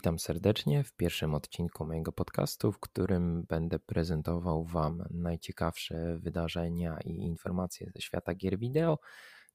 Witam 0.00 0.18
serdecznie 0.18 0.84
w 0.84 0.92
pierwszym 0.92 1.34
odcinku 1.34 1.86
mojego 1.86 2.12
podcastu, 2.12 2.72
w 2.72 2.78
którym 2.78 3.42
będę 3.42 3.78
prezentował 3.78 4.64
Wam 4.64 5.04
najciekawsze 5.10 6.18
wydarzenia 6.18 6.98
i 7.04 7.10
informacje 7.10 7.90
ze 7.94 8.00
świata 8.00 8.34
gier 8.34 8.58
wideo 8.58 8.98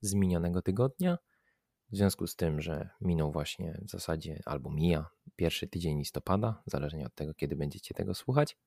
z 0.02 0.14
minionego 0.14 0.62
tygodnia. 0.62 1.18
W 1.92 1.98
związku 1.98 2.28
z 2.28 2.36
tym, 2.36 2.62
że 2.62 2.90
minął 3.02 3.32
właśnie 3.32 3.82
w 3.88 3.90
zasadzie 3.90 4.40
albo 4.46 4.72
mija 4.72 5.06
pierwszy 5.36 5.68
tydzień 5.68 5.98
listopada, 5.98 6.64
zależnie 6.66 7.06
od 7.06 7.16
tego, 7.16 7.34
kiedy 7.34 7.56
będziecie 7.56 7.94
tego 7.94 8.14
słuchać, 8.14 8.58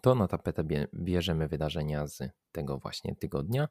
to 0.00 0.14
na 0.14 0.28
tapetę 0.28 0.64
bierzemy 0.94 1.48
wydarzenia 1.48 2.06
z 2.06 2.22
tego 2.52 2.78
właśnie 2.78 3.16
tygodnia. 3.16 3.68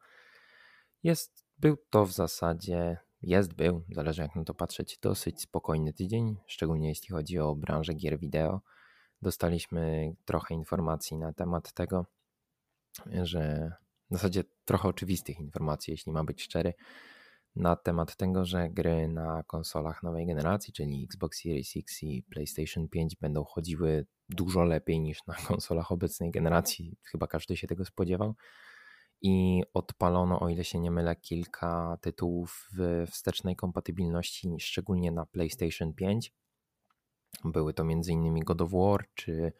Jest, 1.03 1.45
był 1.57 1.77
to 1.89 2.05
w 2.05 2.11
zasadzie 2.11 2.97
jest, 3.25 3.53
był, 3.53 3.83
zależy 3.91 4.21
jak 4.21 4.35
na 4.35 4.43
to 4.43 4.53
patrzeć, 4.53 4.97
dosyć 5.01 5.41
spokojny 5.41 5.93
tydzień, 5.93 6.37
szczególnie 6.47 6.87
jeśli 6.87 7.09
chodzi 7.09 7.39
o 7.39 7.55
branżę 7.55 7.93
gier 7.93 8.19
wideo. 8.19 8.61
Dostaliśmy 9.21 10.13
trochę 10.25 10.53
informacji 10.53 11.17
na 11.17 11.33
temat 11.33 11.73
tego, 11.73 12.05
że 13.23 13.71
w 14.11 14.13
zasadzie 14.13 14.43
trochę 14.65 14.87
oczywistych 14.89 15.39
informacji, 15.39 15.91
jeśli 15.91 16.11
ma 16.11 16.23
być 16.23 16.43
szczery, 16.43 16.73
na 17.55 17.75
temat 17.75 18.15
tego, 18.15 18.45
że 18.45 18.69
gry 18.69 19.07
na 19.07 19.43
konsolach 19.43 20.03
nowej 20.03 20.25
generacji, 20.25 20.73
czyli 20.73 21.03
Xbox 21.03 21.41
Series 21.41 21.73
X 21.77 22.03
i 22.03 22.23
PlayStation 22.23 22.89
5 22.89 23.15
będą 23.15 23.43
chodziły 23.43 24.05
dużo 24.29 24.63
lepiej 24.63 24.99
niż 24.99 25.25
na 25.27 25.35
konsolach 25.47 25.91
obecnej 25.91 26.31
generacji. 26.31 26.97
Chyba 27.03 27.27
każdy 27.27 27.57
się 27.57 27.67
tego 27.67 27.85
spodziewał 27.85 28.35
i 29.25 29.63
odpalono, 29.73 30.39
o 30.39 30.49
ile 30.49 30.63
się 30.63 30.79
nie 30.79 30.91
mylę, 30.91 31.15
kilka 31.15 31.97
tytułów 32.01 32.69
w 32.77 33.07
wstecznej 33.11 33.55
kompatybilności, 33.55 34.55
szczególnie 34.59 35.11
na 35.11 35.25
PlayStation 35.25 35.93
5. 35.93 36.33
Były 37.43 37.73
to 37.73 37.83
m.in. 37.83 38.39
God 38.39 38.61
of 38.61 38.71
War 38.71 39.05
czy 39.15 39.53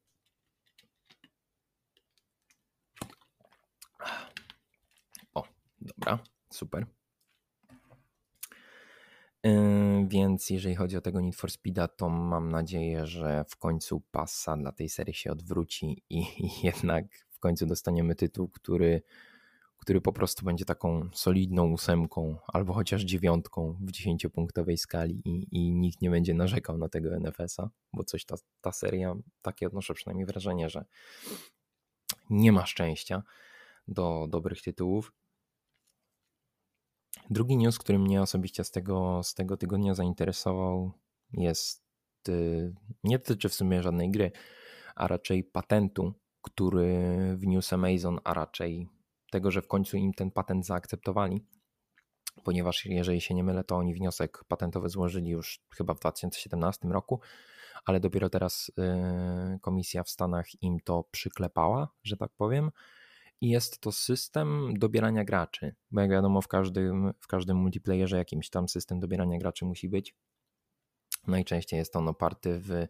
O, 5.35 5.45
dobra, 5.81 6.19
super. 6.51 6.87
Yy, 9.45 10.07
więc 10.09 10.51
jeżeli 10.51 10.75
chodzi 10.75 10.97
o 10.97 11.01
tego 11.01 11.21
Need 11.21 11.37
for 11.37 11.51
Speeda, 11.51 11.89
to 11.89 12.09
mam 12.09 12.49
nadzieję, 12.51 13.07
że 13.07 13.45
w 13.49 13.57
końcu 13.57 14.01
pasa 14.01 14.57
dla 14.57 14.73
tej 14.73 14.89
serii 14.89 15.15
się 15.15 15.33
odwróci 15.33 16.03
i, 16.11 16.25
jednak 16.67 17.05
końcu 17.43 17.67
dostaniemy 17.67 18.15
tytuł, 18.15 18.49
który 18.49 19.03
który 19.83 20.01
po 20.01 20.13
prostu 20.13 20.45
będzie 20.45 20.65
taką 20.65 21.09
solidną 21.13 21.73
ósemką 21.73 22.37
albo 22.47 22.73
chociaż 22.73 23.03
dziewiątką 23.03 23.79
w 23.81 23.91
dziesięciopunktowej 23.91 24.79
skali 24.79 25.23
i, 25.25 25.47
i 25.51 25.73
nikt 25.73 26.03
nie 26.03 26.11
będzie 26.11 26.35
narzekał 26.35 26.79
na 26.79 26.89
tego 26.89 27.17
NFS-a, 27.21 27.71
bo 27.93 28.05
coś 28.05 28.25
ta, 28.25 28.37
ta 28.61 28.73
seria, 28.73 29.15
takie 29.43 29.67
odnoszę 29.67 29.95
przynajmniej 29.95 30.27
wrażenie, 30.27 30.71
że 30.71 30.85
nie 32.31 32.53
ma 32.53 32.67
szczęścia 32.67 33.23
do 33.89 34.27
dobrych 34.31 34.63
tytułów. 34.63 35.13
Drugi 37.31 37.57
news, 37.57 37.79
który 37.79 37.99
mnie 37.99 38.23
osobiście 38.23 38.65
z 38.65 38.71
tego, 38.71 39.21
z 39.23 39.35
tego 39.35 39.57
tygodnia 39.57 39.95
zainteresował, 39.95 40.93
jest 41.33 41.83
y, 42.29 42.75
nie 43.05 43.19
dotyczy 43.19 43.49
w 43.49 43.55
sumie 43.55 43.83
żadnej 43.83 44.11
gry, 44.11 44.33
a 44.95 45.09
raczej 45.09 45.45
patentu, 45.45 46.15
który 46.43 46.97
wniósł 47.37 47.75
Amazon, 47.75 48.21
a 48.25 48.35
raczej 48.35 48.89
tego, 49.31 49.51
że 49.51 49.63
w 49.63 49.69
końcu 49.69 49.97
im 49.97 50.13
ten 50.13 50.31
patent 50.31 50.67
zaakceptowali, 50.67 51.47
ponieważ 52.45 52.87
jeżeli 52.87 53.21
się 53.21 53.35
nie 53.35 53.45
mylę, 53.45 53.65
to 53.65 53.77
oni 53.77 53.95
wniosek 53.95 54.45
patentowy 54.49 54.89
złożyli 54.89 55.31
już 55.31 55.61
chyba 55.77 55.95
w 55.95 56.01
2017 56.01 56.89
roku, 56.89 57.21
ale 57.85 58.01
dopiero 58.01 58.31
teraz 58.31 58.73
y, 59.55 59.59
komisja 59.61 60.03
w 60.03 60.11
Stanach 60.11 60.63
im 60.63 60.81
to 60.81 61.05
przyklepała, 61.11 61.89
że 62.03 62.17
tak 62.17 62.31
powiem. 62.37 62.71
I 63.41 63.49
jest 63.49 63.81
to 63.81 63.93
system 63.93 64.75
dobierania 64.79 65.25
graczy, 65.25 65.75
bo 65.91 66.01
jak 66.01 66.11
wiadomo, 66.11 66.41
w 66.41 66.49
każdym, 66.49 67.13
w 67.21 67.27
każdym 67.27 67.57
multiplayerze 67.57 68.17
jakimś 68.17 68.51
tam 68.51 68.69
system 68.69 69.01
dobierania 69.01 69.39
graczy 69.39 69.65
musi 69.65 69.89
być. 69.89 70.17
Najczęściej 71.27 71.79
jest 71.79 71.97
on 71.97 72.09
oparty 72.09 72.59
w 72.59 72.87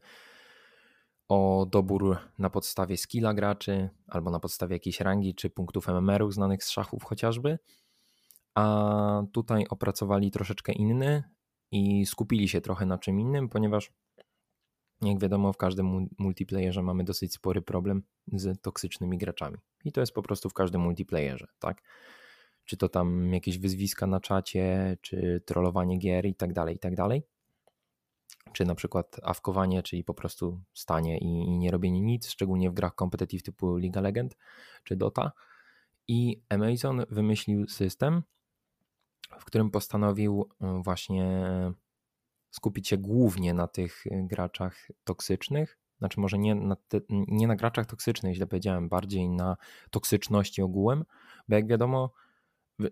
o 1.28 1.66
dobór 1.70 2.18
na 2.38 2.50
podstawie 2.50 2.96
skilla 2.96 3.34
graczy 3.34 3.90
albo 4.06 4.30
na 4.30 4.40
podstawie 4.40 4.76
jakiejś 4.76 5.00
rangi 5.00 5.34
czy 5.34 5.50
punktów 5.50 5.88
MMR-ów 5.88 6.34
znanych 6.34 6.64
z 6.64 6.70
szachów 6.70 7.04
chociażby. 7.04 7.58
A 8.54 9.22
tutaj 9.32 9.66
opracowali 9.70 10.30
troszeczkę 10.30 10.72
inny 10.72 11.22
i 11.70 12.06
skupili 12.06 12.48
się 12.48 12.60
trochę 12.60 12.86
na 12.86 12.98
czym 12.98 13.20
innym, 13.20 13.48
ponieważ 13.48 13.92
jak 15.02 15.18
wiadomo, 15.18 15.52
w 15.52 15.56
każdym 15.56 16.08
multiplayerze 16.18 16.82
mamy 16.82 17.04
dosyć 17.04 17.32
spory 17.32 17.62
problem 17.62 18.02
z 18.26 18.62
toksycznymi 18.62 19.18
graczami. 19.18 19.58
I 19.84 19.92
to 19.92 20.00
jest 20.00 20.12
po 20.12 20.22
prostu 20.22 20.48
w 20.48 20.54
każdym 20.54 20.80
multiplayerze, 20.80 21.46
tak? 21.58 21.82
Czy 22.64 22.76
to 22.76 22.88
tam 22.88 23.32
jakieś 23.32 23.58
wyzwiska 23.58 24.06
na 24.06 24.20
czacie, 24.20 24.96
czy 25.00 25.42
trollowanie 25.46 25.98
gier 25.98 26.26
i 26.26 26.34
tak 26.34 26.52
dalej, 26.52 26.76
i 26.76 26.78
tak 26.78 26.94
dalej 26.94 27.22
czy 28.52 28.64
na 28.64 28.74
przykład 28.74 29.16
awkowanie, 29.22 29.82
czyli 29.82 30.04
po 30.04 30.14
prostu 30.14 30.60
stanie 30.74 31.18
i, 31.18 31.26
i 31.26 31.58
nie 31.58 31.70
robienie 31.70 32.00
nic, 32.00 32.28
szczególnie 32.28 32.70
w 32.70 32.74
grach 32.74 32.94
competitive 32.94 33.42
typu 33.42 33.76
Liga 33.76 34.00
Legend 34.00 34.36
czy 34.84 34.96
Dota. 34.96 35.32
I 36.08 36.42
Amazon 36.48 37.04
wymyślił 37.10 37.68
system, 37.68 38.22
w 39.38 39.44
którym 39.44 39.70
postanowił 39.70 40.48
y, 40.52 40.82
właśnie 40.82 41.46
skupić 42.50 42.88
się 42.88 42.96
głównie 42.96 43.54
na 43.54 43.68
tych 43.68 44.04
graczach 44.10 44.88
toksycznych, 45.04 45.78
znaczy 45.98 46.20
może 46.20 46.38
nie 46.38 46.54
na, 46.54 46.76
te, 46.76 47.00
nie 47.08 47.46
na 47.46 47.56
graczach 47.56 47.86
toksycznych, 47.86 48.34
źle 48.34 48.46
powiedziałem, 48.46 48.88
bardziej 48.88 49.28
na 49.28 49.56
toksyczności 49.90 50.62
ogółem, 50.62 51.04
bo 51.48 51.56
jak 51.56 51.66
wiadomo, 51.66 52.12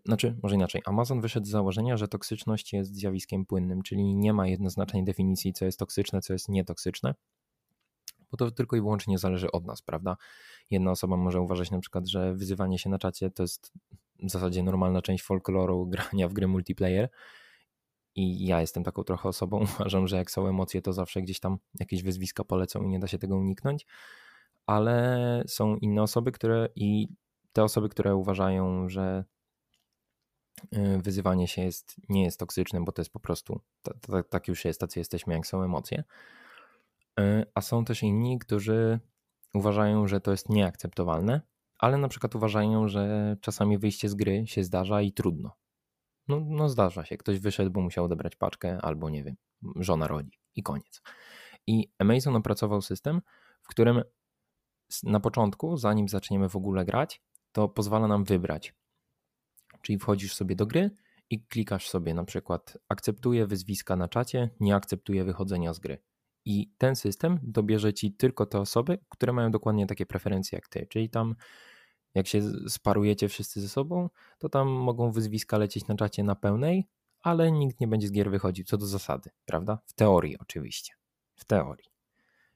znaczy, 0.07 0.39
może 0.43 0.55
inaczej, 0.55 0.83
Amazon 0.85 1.21
wyszedł 1.21 1.47
z 1.47 1.51
założenia, 1.51 1.97
że 1.97 2.09
toksyczność 2.09 2.73
jest 2.73 2.95
zjawiskiem 2.95 3.47
płynnym, 3.47 3.83
czyli 3.83 4.17
nie 4.17 4.33
ma 4.33 4.47
jednoznacznej 4.47 5.05
definicji, 5.05 5.53
co 5.53 5.65
jest 5.65 5.79
toksyczne, 5.79 6.21
co 6.21 6.33
jest 6.33 6.49
nietoksyczne, 6.49 7.15
bo 8.31 8.37
to 8.37 8.51
tylko 8.51 8.77
i 8.77 8.81
wyłącznie 8.81 9.19
zależy 9.19 9.51
od 9.51 9.67
nas, 9.67 9.83
prawda? 9.83 10.17
Jedna 10.71 10.91
osoba 10.91 11.17
może 11.17 11.41
uważać 11.41 11.71
na 11.71 11.81
przykład, 11.81 12.09
że 12.09 12.35
wyzywanie 12.35 12.79
się 12.79 12.91
na 12.91 12.99
czacie 12.99 13.31
to 13.31 13.43
jest 13.43 13.73
w 14.23 14.31
zasadzie 14.31 14.63
normalna 14.63 15.03
część 15.03 15.25
folkloru 15.25 15.87
grania 15.87 16.29
w 16.29 16.33
gry 16.33 16.49
multiplayer. 16.49 17.09
I 18.15 18.47
ja 18.47 18.61
jestem 18.61 18.85
taką 18.85 19.05
trochę 19.05 19.29
osobą. 19.29 19.61
Uważam, 19.81 20.09
że 20.09 20.17
jak 20.17 20.31
są 20.31 20.47
emocje, 20.49 20.83
to 20.83 20.93
zawsze 20.93 21.23
gdzieś 21.23 21.41
tam 21.41 21.59
jakieś 21.81 22.03
wyzwiska 22.03 22.45
polecą 22.45 22.83
i 22.83 22.89
nie 22.89 22.99
da 22.99 23.07
się 23.07 23.19
tego 23.19 23.37
uniknąć. 23.37 23.87
Ale 24.67 25.45
są 25.47 25.77
inne 25.77 26.03
osoby, 26.03 26.33
które 26.33 26.69
i 26.77 27.09
te 27.53 27.65
osoby, 27.65 27.89
które 27.89 28.17
uważają, 28.17 28.89
że 28.89 29.25
wyzywanie 31.03 31.49
się 31.49 31.63
jest, 31.63 31.97
nie 32.09 32.25
jest 32.25 32.39
toksyczne, 32.39 32.85
bo 32.85 32.93
to 32.93 33.03
jest 33.03 33.13
po 33.13 33.21
prostu 33.21 33.61
tak 34.31 34.49
już 34.49 34.65
jest, 34.65 34.81
tacy 34.81 34.99
jesteśmy, 34.99 35.35
jak 35.35 35.47
są 35.47 35.63
emocje. 35.63 36.05
Y, 37.21 37.45
a 37.55 37.61
są 37.61 37.85
też 37.85 38.03
inni, 38.03 38.39
którzy 38.39 39.01
uważają, 39.55 40.07
że 40.07 40.21
to 40.21 40.31
jest 40.31 40.49
nieakceptowalne, 40.49 41.41
ale 41.79 41.99
na 41.99 42.09
przykład 42.09 42.35
uważają, 42.35 42.89
że 42.89 43.37
czasami 43.41 43.79
wyjście 43.79 44.09
z 44.09 44.15
gry 44.15 44.47
się 44.47 44.65
zdarza 44.65 45.03
i 45.03 45.13
trudno. 45.13 45.57
No, 46.29 46.41
no 46.41 46.69
zdarza 46.69 47.05
się, 47.05 47.17
ktoś 47.17 47.39
wyszedł, 47.39 47.71
bo 47.71 47.81
musiał 47.81 48.05
odebrać 48.05 48.37
paczkę, 48.37 48.79
albo 48.83 49.11
nie 49.11 49.25
wiem, 49.25 49.37
żona 49.77 50.09
rodzi 50.09 50.39
i 50.55 50.63
koniec. 50.63 51.03
I 51.67 51.93
Amazon 51.99 52.37
opracował 52.37 52.83
system, 52.83 53.23
w 53.63 53.69
którym 53.69 54.03
na 55.03 55.21
początku, 55.21 55.77
zanim 55.77 56.09
zaczniemy 56.09 56.49
w 56.49 56.57
ogóle 56.57 56.85
grać, 56.85 57.23
to 57.53 57.69
pozwala 57.69 58.09
nam 58.09 58.25
wybrać. 58.25 58.75
Czyli 59.83 59.99
wchodzisz 59.99 60.35
sobie 60.35 60.57
do 60.57 60.67
gry 60.67 60.91
i 61.31 61.41
klikasz 61.41 61.89
sobie 61.89 62.15
na 62.15 62.25
przykład 62.25 62.79
akceptuję 62.89 63.47
wyzwiska 63.47 63.97
na 63.97 64.09
czacie, 64.09 64.51
nie 64.61 64.75
akceptuję 64.75 65.25
wychodzenia 65.25 65.75
z 65.75 65.79
gry. 65.79 65.99
I 66.45 66.71
ten 66.79 66.97
system 66.97 67.39
dobierze 67.43 67.93
ci 67.93 68.13
tylko 68.13 68.47
te 68.47 68.61
osoby, 68.61 68.99
które 69.09 69.33
mają 69.33 69.51
dokładnie 69.51 69.87
takie 69.87 70.07
preferencje 70.07 70.57
jak 70.57 70.69
ty. 70.69 70.87
Czyli 70.87 71.11
tam, 71.11 71.35
jak 72.15 72.27
się 72.27 72.43
sparujecie 72.69 73.29
wszyscy 73.29 73.61
ze 73.61 73.69
sobą, 73.69 74.09
to 74.39 74.49
tam 74.49 74.69
mogą 74.69 75.13
wyzwiska 75.13 75.59
lecieć 75.59 75.87
na 75.87 75.95
czacie 75.95 76.25
na 76.25 76.35
pełnej, 76.35 76.89
ale 77.21 77.53
nikt 77.53 77.81
nie 77.81 77.89
będzie 77.89 78.09
z 78.09 78.13
gier 78.13 78.31
wychodził, 78.31 78.65
co 78.65 78.79
do 78.79 78.87
zasady, 78.87 79.31
prawda? 79.45 79.79
W 79.87 79.93
teorii 79.93 80.39
oczywiście. 80.39 80.93
W 81.35 81.45
teorii. 81.45 81.90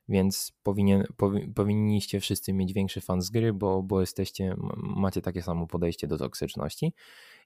Więc 0.08 0.52
powinien, 0.62 1.04
powi, 1.16 1.48
powinniście 1.48 2.20
wszyscy 2.20 2.52
mieć 2.52 2.72
większy 2.72 3.00
fan 3.00 3.22
z 3.22 3.30
gry, 3.30 3.52
bo, 3.52 3.82
bo 3.82 4.00
jesteście, 4.00 4.56
macie 4.76 5.22
takie 5.22 5.42
samo 5.42 5.66
podejście 5.66 6.06
do 6.06 6.18
toksyczności. 6.18 6.94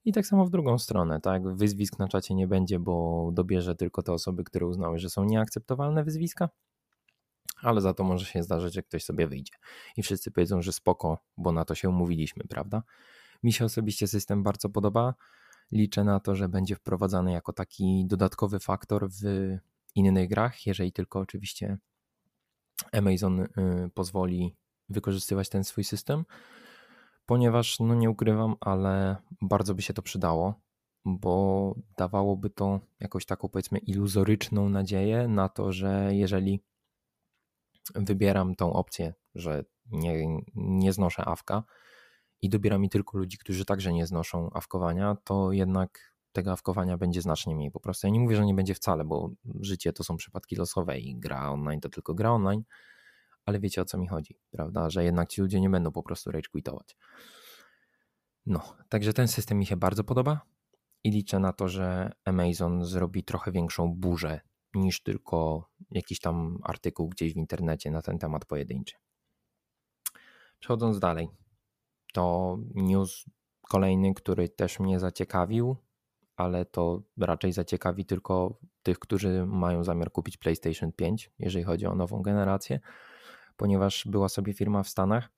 I 0.05 0.13
tak 0.13 0.27
samo 0.27 0.45
w 0.45 0.51
drugą 0.51 0.79
stronę, 0.79 1.21
tak? 1.21 1.57
Wyzwisk 1.57 1.99
na 1.99 2.09
czacie 2.09 2.35
nie 2.35 2.49
będzie, 2.49 2.79
bo 2.79 3.29
dobierze 3.33 3.75
tylko 3.75 4.03
te 4.03 4.13
osoby, 4.13 4.45
które 4.45 4.67
uznały, 4.67 4.99
że 4.99 5.11
są 5.11 5.25
nieakceptowalne 5.25 6.05
wyzwiska, 6.05 6.49
ale 7.63 7.81
za 7.81 7.95
to 7.95 8.05
może 8.05 8.27
się 8.27 8.43
zdarzyć, 8.43 8.75
że 8.75 8.83
ktoś 8.83 9.05
sobie 9.05 9.27
wyjdzie. 9.27 9.53
I 9.97 10.03
wszyscy 10.03 10.31
powiedzą, 10.31 10.63
że 10.63 10.73
spoko, 10.73 11.19
bo 11.37 11.53
na 11.53 11.65
to 11.65 11.75
się 11.75 11.89
umówiliśmy, 11.89 12.45
prawda? 12.49 12.83
Mi 13.43 13.53
się 13.53 13.65
osobiście 13.65 14.07
system 14.07 14.43
bardzo 14.43 14.69
podoba. 14.69 15.15
Liczę 15.73 16.05
na 16.05 16.21
to, 16.21 16.35
że 16.35 16.49
będzie 16.49 16.77
wprowadzany 16.77 17.33
jako 17.33 17.53
taki 17.53 18.07
dodatkowy 18.07 18.59
faktor 18.59 19.09
w 19.11 19.23
innych 19.95 20.29
grach, 20.29 20.67
jeżeli 20.67 20.93
tylko 20.93 21.19
oczywiście 21.19 21.79
Amazon 22.93 23.41
y, 23.41 23.49
pozwoli 23.95 24.57
wykorzystywać 24.89 25.49
ten 25.49 25.65
swój 25.65 25.85
system? 25.85 26.25
Ponieważ 27.27 27.81
no 27.81 27.95
nie 27.95 28.11
ukrywam, 28.11 28.57
ale 28.61 29.17
bardzo 29.43 29.75
by 29.75 29.83
się 29.83 29.95
to 29.95 30.03
przydało, 30.03 30.55
bo 31.05 31.75
dawałoby 31.97 32.51
to 32.51 32.81
jakąś 33.01 33.27
taką 33.27 33.49
powiedzmy 33.49 33.79
iluzoryczną 33.79 34.69
nadzieję 34.69 35.29
na 35.29 35.49
to, 35.49 35.73
że 35.73 36.15
jeżeli 36.15 36.61
wybieram 37.95 38.55
tą 38.55 38.73
opcję, 38.73 39.15
że 39.35 39.65
nie, 39.91 40.39
nie 40.55 40.93
znoszę 40.93 41.25
awka 41.25 41.63
i 42.43 42.49
dobiera 42.49 42.79
mi 42.79 42.91
tylko 42.91 43.19
ludzi, 43.19 43.39
którzy 43.39 43.65
także 43.65 43.93
nie 43.93 44.07
znoszą 44.07 44.51
awkowania, 44.51 45.17
to 45.25 45.53
jednak 45.53 46.15
tego 46.33 46.53
awkowania 46.53 46.97
będzie 46.97 47.23
znacznie 47.23 47.55
mniej. 47.55 47.71
Po 47.71 47.81
prostu 47.81 48.07
ja 48.07 48.13
nie 48.13 48.21
mówię, 48.21 48.37
że 48.37 48.47
nie 48.47 48.55
będzie 48.55 48.75
wcale, 48.75 49.05
bo 49.05 49.31
życie 49.61 49.93
to 49.93 50.05
są 50.05 50.17
przypadki 50.17 50.57
losowe 50.57 50.99
i 50.99 51.17
gra 51.17 51.51
online 51.51 51.81
to 51.81 51.89
tylko 51.89 52.15
gra 52.15 52.31
online, 52.31 52.63
ale 53.45 53.61
wiecie 53.61 53.83
o 53.83 53.85
co 53.85 53.99
mi 53.99 54.09
chodzi, 54.09 54.39
prawda? 54.51 54.91
Że 54.91 55.05
jednak 55.05 55.29
ci 55.29 55.41
ludzie 55.41 55.61
nie 55.61 55.71
będą 55.71 55.93
po 55.93 56.03
prostu 56.03 56.31
rage 56.31 56.49
quitować. 56.53 56.97
No, 58.47 58.77
także 58.89 59.13
ten 59.13 59.29
system 59.29 59.59
mi 59.59 59.67
się 59.67 59.77
bardzo 59.77 60.05
podoba 60.05 60.41
i 61.05 61.11
liczę 61.11 61.39
na 61.39 61.53
to, 61.53 61.69
że 61.69 62.13
Amazon 62.25 62.85
zrobi 62.85 63.25
trochę 63.25 63.53
większą 63.53 63.95
burzę 63.95 64.41
niż 64.75 65.03
tylko 65.03 65.69
jakiś 65.91 66.21
tam 66.21 66.59
artykuł 66.63 67.09
gdzieś 67.09 67.35
w 67.35 67.37
internecie 67.37 67.91
na 67.91 68.03
ten 68.03 68.19
temat 68.19 68.45
pojedynczy. 68.45 68.97
Przechodząc 70.59 70.99
dalej, 70.99 71.29
to 72.13 72.57
news 72.75 73.25
kolejny, 73.69 74.15
który 74.15 74.49
też 74.49 74.81
mnie 74.81 75.01
zaciekawił, 75.01 75.77
ale 76.41 76.65
to 76.65 77.03
raczej 77.19 77.53
zaciekawi 77.53 78.05
tylko 78.05 78.59
tych, 78.83 78.99
którzy 78.99 79.47
mają 79.47 79.85
zamiar 79.85 80.13
kupić 80.13 80.37
PlayStation 80.37 80.93
5, 80.93 81.31
jeżeli 81.39 81.65
chodzi 81.65 81.87
o 81.87 81.95
nową 81.95 82.23
generację 82.23 82.81
ponieważ 83.59 84.05
była 84.07 84.29
sobie 84.29 84.55
firma 84.55 84.83
w 84.83 84.89
Stanach, 84.89 85.29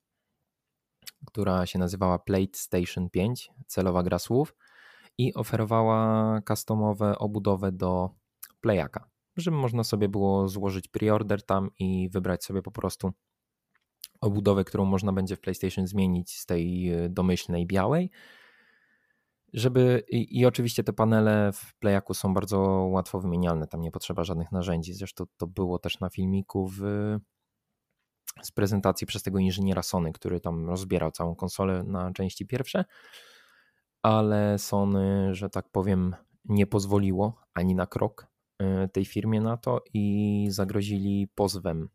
która 1.27 1.67
się 1.67 1.79
nazywała 1.79 2.19
PlayStation 2.19 3.11
5, 3.11 3.51
celowa 3.67 4.03
gra 4.03 4.19
słów, 4.19 4.57
i 5.19 5.35
oferowała 5.35 6.41
customowe 6.49 7.19
obudowę 7.19 7.73
do 7.73 8.11
Playaka, 8.61 9.09
żeby 9.37 9.57
można 9.57 9.85
sobie 9.85 10.09
było 10.09 10.49
złożyć 10.49 10.89
preorder 10.89 11.43
tam 11.43 11.71
i 11.79 12.09
wybrać 12.13 12.45
sobie 12.45 12.63
po 12.63 12.71
prostu 12.71 13.13
obudowę, 14.21 14.65
którą 14.65 14.85
można 14.85 15.13
będzie 15.13 15.37
w 15.37 15.41
PlayStation 15.41 15.87
zmienić 15.87 16.39
z 16.39 16.47
tej 16.47 16.93
e, 16.93 17.09
domyślnej 17.09 17.67
białej. 17.67 18.11
Żeby, 19.53 20.05
i, 20.09 20.41
i, 20.41 20.47
oczywiście 20.47 20.85
te 20.85 20.93
panele 20.93 21.53
w 21.53 21.75
Playaku 21.75 22.15
są 22.15 22.35
bardzo 22.35 22.59
łatwo 22.91 23.21
wymienialne, 23.21 23.67
tam 23.67 23.81
nie 23.81 23.91
potrzeba 23.91 24.25
żadnych 24.25 24.53
narzędzi. 24.53 24.95
Zresztą 24.95 25.25
to 25.37 25.47
było 25.47 25.79
też 25.79 26.01
na 26.01 26.11
filmiku 26.11 26.69
w 26.69 26.83
z 28.43 28.51
prezentacji 28.51 29.07
przez 29.07 29.23
tego 29.23 29.39
inżyniera 29.39 29.83
Sony, 29.83 30.13
który 30.13 30.41
tam 30.41 30.67
rozbierał 30.67 31.11
całą 31.11 31.35
konsolę 31.35 31.83
na 31.83 32.13
części 32.13 32.47
pierwsze, 32.47 32.85
ale 34.03 34.59
Sony, 34.59 35.35
że 35.35 35.51
tak 35.51 35.69
powiem, 35.69 36.17
nie 36.45 36.67
pozwoliło 36.67 37.41
ani 37.55 37.75
na 37.75 37.87
krok 37.87 38.27
e, 38.59 38.89
tej 38.89 39.05
firmie 39.05 39.41
na 39.41 39.57
to 39.57 39.83
i 39.95 40.47
zagrozili 40.51 41.29
pozwem. 41.35 41.89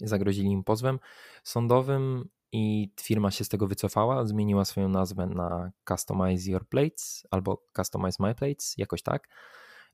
Zagrozili 0.00 0.50
im 0.50 0.64
pozwem 0.64 0.98
sądowym 1.44 2.28
i 2.52 2.90
firma 3.00 3.30
się 3.30 3.44
z 3.44 3.48
tego 3.48 3.66
wycofała, 3.66 4.26
zmieniła 4.26 4.64
swoją 4.64 4.88
nazwę 4.88 5.26
na 5.26 5.72
Customize 5.88 6.50
Your 6.50 6.68
Plates 6.68 7.26
albo 7.30 7.62
Customize 7.76 8.16
My 8.20 8.34
Plates, 8.34 8.74
jakoś 8.78 9.02
tak. 9.02 9.28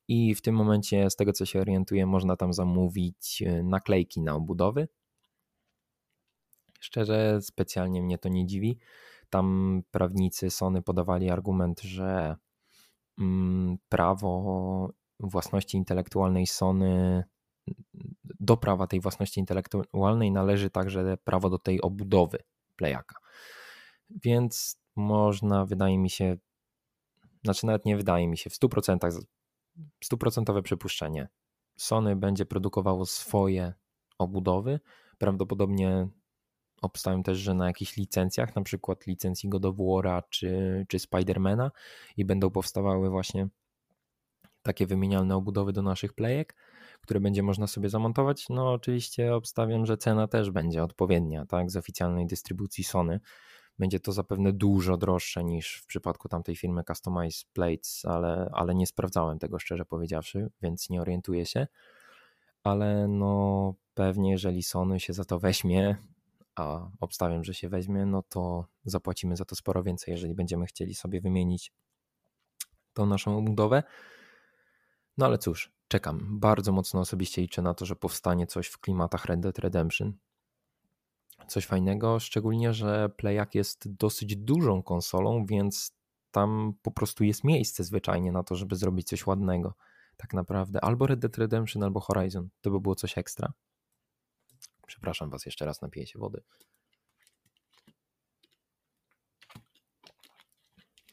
I 0.09 0.35
w 0.35 0.43
tym 0.43 0.55
momencie, 0.55 1.11
z 1.11 1.17
tego 1.17 1.33
co 1.33 1.47
się 1.47 1.61
orientuję, 1.61 2.07
można 2.07 2.37
tam 2.37 2.53
zamówić 2.53 3.43
e, 3.47 3.63
naklejki 3.63 4.21
na 4.21 4.35
obudowy 4.35 4.89
Szczerze, 6.85 7.43
specjalnie 7.43 8.03
mnie 8.03 8.19
to 8.19 8.29
nie 8.29 8.47
dziwi. 8.47 8.79
Tam 9.31 9.83
prawnicy 9.91 10.51
Sony 10.51 10.83
podawali 10.83 11.31
argument, 11.31 11.81
że 11.81 12.37
mm, 13.19 13.79
prawo 13.89 14.93
własności 15.21 15.77
intelektualnej 15.77 16.47
Sony, 16.47 17.25
do 18.45 18.57
prawa 18.57 18.87
tej 18.87 19.01
własności 19.01 19.41
intelektualnej 19.41 20.33
należy 20.33 20.71
także 20.71 21.17
prawo 21.25 21.51
do 21.51 21.59
tej 21.59 21.81
obudowy 21.83 22.39
Playaka. 22.77 23.17
Więc 24.11 24.81
można, 24.97 25.67
wydaje 25.67 25.99
mi 25.99 26.11
się, 26.11 26.37
znaczy 27.45 27.67
nawet 27.67 27.85
nie 27.85 27.97
wydaje 27.97 28.29
mi 28.29 28.39
się, 28.39 28.51
w 28.51 28.55
100%, 28.55 29.21
stuprocentowe 30.05 30.63
przypuszczenie. 30.63 31.29
Sony 31.77 32.17
będzie 32.17 32.47
produkowało 32.47 33.07
swoje 33.07 33.73
obudowy, 34.19 34.81
prawdopodobnie 35.19 36.09
obstawiam 36.83 37.23
też, 37.23 37.39
że 37.39 37.55
na 37.55 37.67
jakichś 37.67 37.97
licencjach, 37.97 38.57
na 38.57 38.63
przykład 38.63 39.07
licencji 39.07 39.49
God 39.49 39.65
of 39.65 39.77
War'a 39.77 40.23
czy, 40.31 40.85
czy 40.89 40.99
Spidermana 40.99 41.71
i 42.17 42.25
będą 42.25 42.51
powstawały 42.51 43.11
właśnie 43.11 43.49
takie 44.63 44.87
wymienialne 44.87 45.37
obudowy 45.37 45.73
do 45.73 45.83
naszych 45.83 46.13
playek, 46.13 46.55
które 47.05 47.21
będzie 47.21 47.43
można 47.43 47.67
sobie 47.67 47.89
zamontować. 47.89 48.47
No 48.51 48.73
oczywiście 48.73 49.35
obstawiam, 49.35 49.87
że 49.87 49.97
cena 49.97 50.29
też 50.29 50.51
będzie 50.51 50.83
odpowiednia, 50.83 51.47
tak, 51.47 51.71
z 51.71 51.77
oficjalnej 51.77 52.27
dystrybucji 52.27 52.85
Sony. 52.85 53.21
Będzie 53.79 54.01
to 54.01 54.13
zapewne 54.13 54.53
dużo 54.53 54.97
droższe 54.97 55.45
niż 55.45 55.77
w 55.77 55.87
przypadku 55.87 56.29
tamtej 56.29 56.57
firmy 56.57 56.85
Customize 56.85 57.45
Plates, 57.53 58.05
ale, 58.05 58.51
ale 58.53 58.75
nie 58.75 58.87
sprawdzałem 58.87 59.39
tego 59.39 59.59
szczerze 59.59 59.85
powiedziawszy, 59.85 60.51
więc 60.63 60.91
nie 60.91 61.01
orientuję 61.01 61.47
się. 61.47 61.67
Ale 62.63 63.09
no 63.09 63.75
pewnie 63.95 64.31
jeżeli 64.31 64.63
Sony 64.63 65.01
się 65.01 65.13
za 65.13 65.25
to 65.25 65.39
weźmie, 65.39 65.97
a 66.57 66.89
obstawiam, 67.01 67.45
że 67.45 67.55
się 67.55 67.69
weźmie, 67.69 68.07
no 68.07 68.23
to 68.23 68.67
zapłacimy 68.85 69.37
za 69.37 69.45
to 69.45 69.57
sporo 69.57 69.83
więcej, 69.83 70.13
jeżeli 70.13 70.35
będziemy 70.35 70.67
chcieli 70.67 70.95
sobie 70.95 71.21
wymienić 71.21 71.73
tą 72.93 73.07
naszą 73.07 73.39
obudowę. 73.39 73.83
No 75.19 75.27
ale 75.27 75.39
cóż, 75.39 75.74
czekam. 75.88 76.41
Bardzo 76.41 76.73
mocno 76.73 77.00
osobiście 77.00 77.43
liczę 77.43 77.62
na 77.62 77.75
to, 77.75 77.87
że 77.87 77.97
powstanie 77.97 78.47
coś 78.47 78.67
w 78.67 78.79
klimatach 78.79 79.25
Red 79.25 79.41
Dead 79.41 79.59
Redemption. 79.59 80.12
Coś 81.49 81.67
fajnego, 81.67 82.21
szczególnie, 82.21 82.75
że 82.75 83.09
Playak 83.09 83.55
jest 83.55 83.97
dosyć 83.97 84.37
dużą 84.37 84.83
konsolą, 84.83 85.47
więc 85.47 85.97
tam 86.31 86.75
po 86.83 86.91
prostu 86.91 87.25
jest 87.25 87.45
miejsce 87.45 87.85
zwyczajnie 87.85 88.33
na 88.33 88.43
to, 88.43 88.57
żeby 88.57 88.76
zrobić 88.76 89.09
coś 89.09 89.26
ładnego. 89.26 89.75
Tak 90.17 90.35
naprawdę. 90.35 90.85
Albo 90.85 91.07
Red 91.07 91.21
Dead 91.21 91.38
Redemption, 91.38 91.83
albo 91.83 92.00
Horizon. 92.00 92.49
To 92.61 92.71
by 92.71 92.81
było 92.81 92.95
coś 92.95 93.19
ekstra. 93.19 93.53
Przepraszam 94.87 95.31
Was 95.31 95.47
jeszcze 95.47 95.64
raz, 95.64 95.83
napiję 95.83 96.07
się 96.07 96.19
wody. 96.19 96.43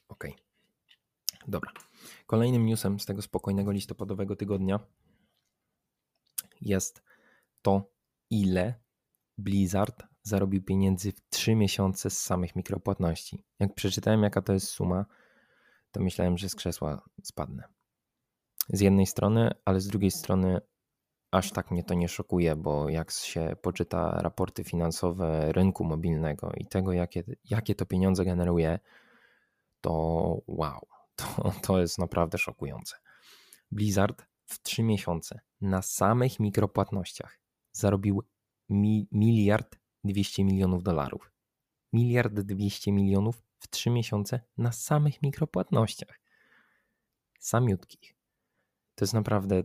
Ok. 0.07 0.27
Dobra. 1.47 1.71
Kolejnym 2.27 2.65
newsem 2.65 2.99
z 2.99 3.05
tego 3.05 3.21
spokojnego 3.21 3.71
listopadowego 3.71 4.35
tygodnia 4.35 4.79
jest 6.61 7.03
to, 7.61 7.91
ile 8.29 8.73
Blizzard 9.37 10.03
zarobił 10.23 10.63
pieniędzy 10.63 11.11
w 11.11 11.21
3 11.29 11.55
miesiące 11.55 12.09
z 12.09 12.21
samych 12.21 12.55
mikropłatności. 12.55 13.43
Jak 13.59 13.75
przeczytałem, 13.75 14.23
jaka 14.23 14.41
to 14.41 14.53
jest 14.53 14.67
suma, 14.67 15.05
to 15.91 15.99
myślałem, 15.99 16.37
że 16.37 16.49
z 16.49 16.55
krzesła 16.55 17.01
spadnę. 17.23 17.63
Z 18.69 18.79
jednej 18.79 19.05
strony, 19.07 19.51
ale 19.65 19.81
z 19.81 19.87
drugiej 19.87 20.11
strony 20.11 20.61
aż 21.31 21.51
tak 21.51 21.71
mnie 21.71 21.83
to 21.83 21.93
nie 21.93 22.07
szokuje, 22.07 22.55
bo 22.55 22.89
jak 22.89 23.11
się 23.11 23.55
poczyta 23.61 24.21
raporty 24.21 24.63
finansowe 24.63 25.51
rynku 25.51 25.83
mobilnego 25.83 26.51
i 26.57 26.65
tego, 26.65 26.93
jakie, 26.93 27.23
jakie 27.45 27.75
to 27.75 27.85
pieniądze 27.85 28.25
generuje, 28.25 28.79
to 29.81 29.91
wow, 30.47 30.87
to, 31.21 31.53
to 31.61 31.81
jest 31.81 31.99
naprawdę 31.99 32.37
szokujące. 32.37 32.95
Blizzard 33.71 34.25
w 34.45 34.61
3 34.61 34.83
miesiące 34.83 35.39
na 35.61 35.81
samych 35.81 36.39
mikropłatnościach 36.39 37.39
zarobił 37.71 38.23
mi, 38.69 39.07
miliard 39.11 39.79
200 40.03 40.43
milionów 40.43 40.83
dolarów. 40.83 41.31
Miliard 41.93 42.33
200 42.33 42.91
milionów 42.91 43.43
w 43.59 43.67
3 43.67 43.89
miesiące 43.89 44.41
na 44.57 44.71
samych 44.71 45.21
mikropłatnościach. 45.21 46.19
Samiutkich. 47.39 48.15
To 48.95 49.05
jest 49.05 49.13
naprawdę, 49.13 49.63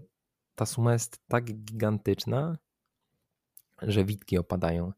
ta 0.54 0.66
suma 0.66 0.92
jest 0.92 1.20
tak 1.28 1.44
gigantyczna, 1.44 2.58
że 3.82 4.04
witki 4.04 4.38
opadają. 4.38 4.92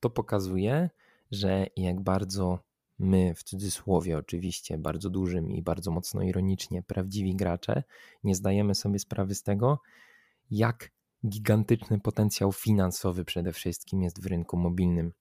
To 0.00 0.10
pokazuje, 0.10 0.90
że 1.30 1.66
jak 1.76 2.00
bardzo 2.00 2.58
my, 3.02 3.34
w 3.34 3.42
cudzysłowie 3.42 4.18
oczywiście, 4.18 4.78
bardzo 4.78 5.10
dużym 5.10 5.50
i 5.50 5.62
bardzo 5.62 5.90
mocno 5.90 6.22
ironicznie, 6.22 6.82
prawdziwi 6.82 7.36
gracze, 7.36 7.82
nie 8.24 8.34
zdajemy 8.34 8.74
sobie 8.74 8.98
sprawy 8.98 9.34
z 9.34 9.42
tego, 9.42 9.80
jak 10.50 10.90
gigantyczny 11.28 12.00
potencjał 12.00 12.52
finansowy 12.52 13.24
przede 13.24 13.52
wszystkim 13.52 14.02
jest 14.02 14.22
w 14.22 14.26
rynku 14.26 14.56
mobilnym. 14.56 15.12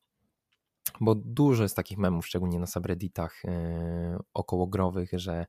Bo 1.01 1.15
dużo 1.15 1.63
jest 1.63 1.75
takich 1.75 1.97
memów, 1.97 2.27
szczególnie 2.27 2.59
na 2.59 2.67
subredditach 2.67 3.41
yy, 3.43 3.51
okołogrowych, 4.33 5.09
że 5.13 5.45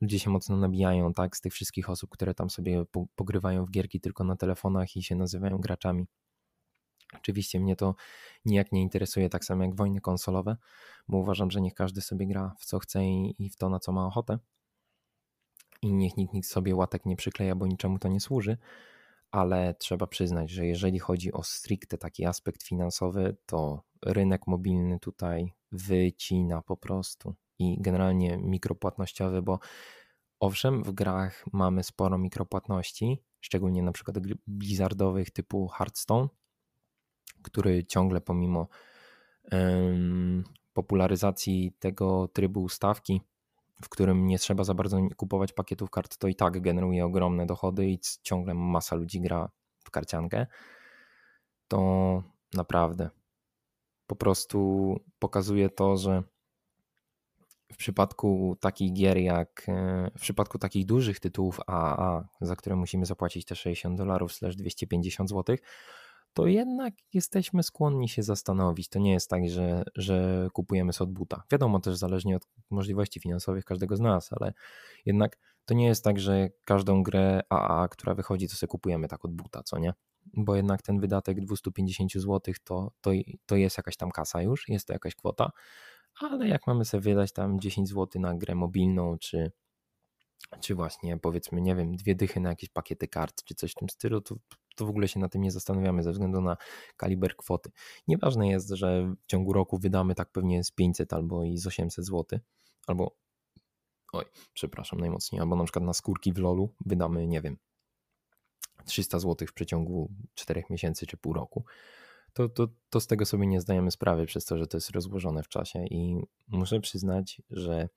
ludzie 0.00 0.18
się 0.18 0.30
mocno 0.30 0.56
nabijają 0.56 1.12
tak, 1.12 1.36
z 1.36 1.40
tych 1.40 1.52
wszystkich 1.52 1.90
osób, 1.90 2.10
które 2.10 2.34
tam 2.34 2.50
sobie 2.50 2.84
pogrywają 3.16 3.64
w 3.64 3.70
gierki 3.70 4.00
tylko 4.00 4.24
na 4.24 4.36
telefonach 4.36 4.96
i 4.96 5.02
się 5.02 5.16
nazywają 5.16 5.58
graczami. 5.58 6.06
Oczywiście 7.14 7.60
mnie 7.60 7.76
to 7.76 7.94
nijak 8.44 8.72
nie 8.72 8.82
interesuje, 8.82 9.28
tak 9.28 9.44
samo 9.44 9.64
jak 9.64 9.76
wojny 9.76 10.00
konsolowe, 10.00 10.56
bo 11.08 11.18
uważam, 11.18 11.50
że 11.50 11.60
niech 11.60 11.74
każdy 11.74 12.00
sobie 12.00 12.26
gra 12.26 12.54
w 12.58 12.64
co 12.64 12.78
chce 12.78 13.04
i 13.38 13.50
w 13.52 13.56
to, 13.56 13.68
na 13.68 13.78
co 13.78 13.92
ma 13.92 14.06
ochotę. 14.06 14.38
I 15.82 15.92
niech 15.92 16.16
nikt, 16.16 16.34
nikt 16.34 16.48
sobie 16.48 16.76
łatek 16.76 17.06
nie 17.06 17.16
przykleja, 17.16 17.54
bo 17.54 17.66
niczemu 17.66 17.98
to 17.98 18.08
nie 18.08 18.20
służy. 18.20 18.56
Ale 19.30 19.74
trzeba 19.74 20.06
przyznać, 20.06 20.50
że 20.50 20.66
jeżeli 20.66 20.98
chodzi 20.98 21.32
o 21.32 21.42
stricte 21.42 21.98
taki 21.98 22.24
aspekt 22.24 22.62
finansowy, 22.62 23.36
to 23.46 23.82
rynek 24.04 24.46
mobilny 24.46 24.98
tutaj 24.98 25.52
wycina 25.72 26.62
po 26.62 26.76
prostu 26.76 27.34
i 27.58 27.76
generalnie 27.80 28.38
mikropłatnościowy, 28.38 29.42
bo 29.42 29.58
owszem, 30.40 30.82
w 30.82 30.92
grach 30.92 31.44
mamy 31.52 31.82
sporo 31.82 32.18
mikropłatności, 32.18 33.22
szczególnie 33.40 33.82
na 33.82 33.92
przykład 33.92 34.18
blizzardowych 34.46 35.30
typu 35.30 35.68
Hearthstone, 35.68 36.28
który 37.42 37.84
ciągle 37.84 38.20
pomimo 38.20 38.68
popularyzacji 40.72 41.72
tego 41.78 42.28
trybu 42.28 42.62
ustawki, 42.62 43.20
w 43.82 43.88
którym 43.88 44.26
nie 44.26 44.38
trzeba 44.38 44.64
za 44.64 44.74
bardzo 44.74 44.98
kupować 45.16 45.52
pakietów 45.52 45.90
kart, 45.90 46.16
to 46.16 46.28
i 46.28 46.34
tak 46.34 46.60
generuje 46.60 47.04
ogromne 47.04 47.46
dochody 47.46 47.86
i 47.86 48.00
ciągle 48.22 48.54
masa 48.54 48.96
ludzi 48.96 49.20
gra 49.20 49.50
w 49.84 49.90
karciankę, 49.90 50.46
to 51.68 52.22
naprawdę. 52.54 53.10
Po 54.06 54.16
prostu 54.16 54.96
pokazuje 55.18 55.70
to, 55.70 55.96
że 55.96 56.22
w 57.72 57.76
przypadku 57.76 58.56
takich 58.60 58.92
gier 58.92 59.18
jak 59.18 59.64
e, 59.68 60.10
w 60.16 60.20
przypadku 60.20 60.58
takich 60.58 60.86
dużych 60.86 61.20
tytułów 61.20 61.60
AAA, 61.66 62.28
za 62.40 62.56
które 62.56 62.76
musimy 62.76 63.06
zapłacić 63.06 63.44
te 63.44 63.56
60 63.56 63.98
dolarów 63.98 64.32
250 64.56 65.30
zł, 65.30 65.56
to 66.34 66.46
jednak 66.46 66.94
jesteśmy 67.12 67.62
skłonni 67.62 68.08
się 68.08 68.22
zastanowić. 68.22 68.88
To 68.88 68.98
nie 68.98 69.12
jest 69.12 69.30
tak, 69.30 69.48
że, 69.48 69.82
że 69.94 70.48
kupujemy 70.52 70.92
sobie 70.92 71.08
od 71.08 71.14
buta. 71.14 71.42
Wiadomo 71.52 71.80
też 71.80 71.96
zależnie 71.96 72.36
od 72.36 72.48
możliwości 72.70 73.20
finansowych 73.20 73.64
każdego 73.64 73.96
z 73.96 74.00
nas, 74.00 74.32
ale 74.32 74.52
jednak 75.06 75.38
to 75.64 75.74
nie 75.74 75.86
jest 75.86 76.04
tak, 76.04 76.20
że 76.20 76.48
każdą 76.64 77.02
grę 77.02 77.40
AA, 77.48 77.88
która 77.88 78.14
wychodzi, 78.14 78.48
to 78.48 78.54
sobie 78.54 78.68
kupujemy 78.68 79.08
tak 79.08 79.24
od 79.24 79.32
buta, 79.32 79.62
co 79.62 79.78
nie? 79.78 79.92
Bo 80.34 80.56
jednak 80.56 80.82
ten 80.82 81.00
wydatek 81.00 81.40
250 81.40 82.12
zł 82.12 82.54
to, 82.64 82.92
to, 83.00 83.10
to 83.46 83.56
jest 83.56 83.76
jakaś 83.76 83.96
tam 83.96 84.10
kasa 84.10 84.42
już, 84.42 84.68
jest 84.68 84.86
to 84.86 84.92
jakaś 84.92 85.14
kwota, 85.14 85.50
ale 86.20 86.48
jak 86.48 86.66
mamy 86.66 86.84
sobie 86.84 87.00
wydać 87.00 87.32
tam 87.32 87.60
10 87.60 87.88
zł 87.88 88.22
na 88.22 88.34
grę 88.34 88.54
mobilną, 88.54 89.18
czy, 89.18 89.52
czy 90.60 90.74
właśnie 90.74 91.16
powiedzmy, 91.16 91.60
nie 91.60 91.76
wiem, 91.76 91.96
dwie 91.96 92.14
dychy 92.14 92.40
na 92.40 92.48
jakieś 92.48 92.70
pakiety 92.70 93.08
kart, 93.08 93.44
czy 93.44 93.54
coś 93.54 93.72
w 93.72 93.74
tym 93.74 93.88
stylu, 93.88 94.20
to, 94.20 94.36
to 94.78 94.86
w 94.86 94.90
ogóle 94.90 95.08
się 95.08 95.20
na 95.20 95.28
tym 95.28 95.42
nie 95.42 95.50
zastanawiamy 95.50 96.02
ze 96.02 96.12
względu 96.12 96.40
na 96.40 96.56
kaliber 96.96 97.36
kwoty. 97.36 97.70
Nieważne 98.08 98.48
jest, 98.48 98.68
że 98.68 99.14
w 99.22 99.26
ciągu 99.26 99.52
roku 99.52 99.78
wydamy 99.78 100.14
tak 100.14 100.32
pewnie 100.32 100.64
z 100.64 100.70
500 100.70 101.12
albo 101.12 101.44
i 101.44 101.58
z 101.58 101.66
800 101.66 102.06
zł, 102.06 102.38
albo 102.86 103.16
oj, 104.12 104.24
przepraszam 104.52 105.00
najmocniej, 105.00 105.40
albo 105.40 105.56
na 105.56 105.64
przykład 105.64 105.84
na 105.84 105.92
skórki 105.92 106.32
w 106.32 106.38
lolu 106.38 106.74
wydamy, 106.86 107.26
nie 107.26 107.40
wiem, 107.40 107.56
300 108.84 109.18
zł 109.18 109.48
w 109.48 109.52
przeciągu 109.52 110.12
4 110.34 110.64
miesięcy 110.70 111.06
czy 111.06 111.16
pół 111.16 111.32
roku 111.32 111.64
to, 112.38 112.48
to, 112.48 112.68
to 112.90 113.00
z 113.00 113.06
tego 113.06 113.26
sobie 113.26 113.46
nie 113.46 113.60
zdajemy 113.60 113.90
sprawy 113.90 114.26
przez 114.26 114.44
to, 114.44 114.58
że 114.58 114.66
to 114.66 114.76
jest 114.76 114.90
rozłożone 114.90 115.42
w 115.42 115.48
czasie 115.48 115.86
i 115.86 116.16
muszę 116.48 116.80
przyznać, 116.80 117.42
że 117.50 117.88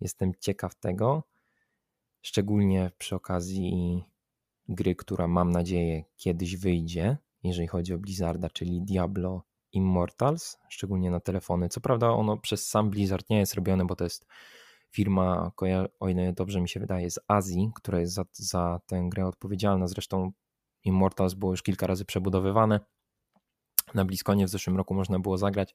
jestem 0.00 0.32
ciekaw 0.40 0.74
tego, 0.74 1.22
szczególnie 2.22 2.90
przy 2.98 3.14
okazji 3.14 4.04
gry, 4.68 4.94
która 4.94 5.28
mam 5.28 5.50
nadzieję 5.50 6.04
kiedyś 6.16 6.56
wyjdzie, 6.56 7.16
jeżeli 7.42 7.68
chodzi 7.68 7.94
o 7.94 7.98
Blizzarda, 7.98 8.50
czyli 8.50 8.82
Diablo 8.82 9.42
Immortals, 9.72 10.58
szczególnie 10.68 11.10
na 11.10 11.20
telefony. 11.20 11.68
Co 11.68 11.80
prawda 11.80 12.10
ono 12.10 12.36
przez 12.36 12.68
sam 12.68 12.90
Blizzard 12.90 13.30
nie 13.30 13.38
jest 13.38 13.54
robione, 13.54 13.84
bo 13.84 13.96
to 13.96 14.04
jest 14.04 14.26
firma, 14.90 15.52
o 16.00 16.08
ile 16.08 16.32
dobrze 16.32 16.60
mi 16.60 16.68
się 16.68 16.80
wydaje, 16.80 17.10
z 17.10 17.18
Azji, 17.28 17.70
która 17.74 18.00
jest 18.00 18.14
za, 18.14 18.24
za 18.32 18.80
tę 18.86 19.06
grę 19.08 19.26
odpowiedzialna. 19.26 19.86
Zresztą 19.86 20.32
Immortals 20.84 21.34
było 21.34 21.52
już 21.52 21.62
kilka 21.62 21.86
razy 21.86 22.04
przebudowywane 22.04 22.80
na 23.94 24.04
Bliskonie 24.04 24.46
w 24.46 24.50
zeszłym 24.50 24.76
roku 24.76 24.94
można 24.94 25.18
było 25.18 25.38
zagrać. 25.38 25.74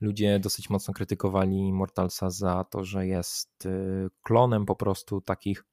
Ludzie 0.00 0.38
dosyć 0.38 0.70
mocno 0.70 0.94
krytykowali 0.94 1.72
Mortalsa 1.72 2.30
za 2.30 2.64
to, 2.64 2.84
że 2.84 3.06
jest 3.06 3.66
y, 3.66 4.08
klonem 4.22 4.66
po 4.66 4.76
prostu 4.76 5.20
takich 5.20 5.64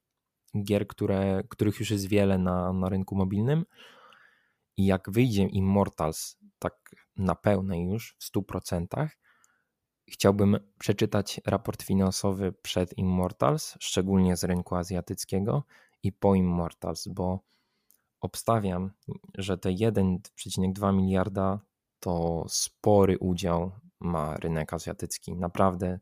gier, 0.64 0.88
które, 0.88 1.44
których 1.50 1.80
już 1.80 1.92
jest 1.92 2.08
wiele 2.08 2.38
na, 2.38 2.74
na 2.74 2.90
rynku 2.90 3.16
mobilnym. 3.16 3.66
I 4.78 4.86
jak 4.86 5.12
wyjdzie 5.12 5.44
Immortals 5.44 6.38
tak 6.60 6.96
na 7.18 7.36
pełnej 7.36 7.86
już 7.86 8.16
w 8.20 8.38
100%, 8.38 9.08
chciałbym 10.08 10.60
przeczytać 10.80 11.42
raport 11.46 11.84
finansowy 11.84 12.54
przed 12.62 12.98
Immortals, 12.98 13.78
szczególnie 13.80 14.38
z 14.38 14.44
rynku 14.44 14.76
azjatyckiego 14.76 15.64
i 16.04 16.12
po 16.12 16.36
Immortals, 16.36 17.08
bo 17.08 17.40
obstawiam, 18.22 18.92
że 19.38 19.58
te 19.58 19.70
1,2 19.70 20.94
miliarda 20.94 21.60
to 22.00 22.46
spory 22.48 23.18
udział 23.18 23.72
ma 24.00 24.38
rynek 24.38 24.74
azjatycki. 24.74 25.36
Naprawdę, 25.36 26.00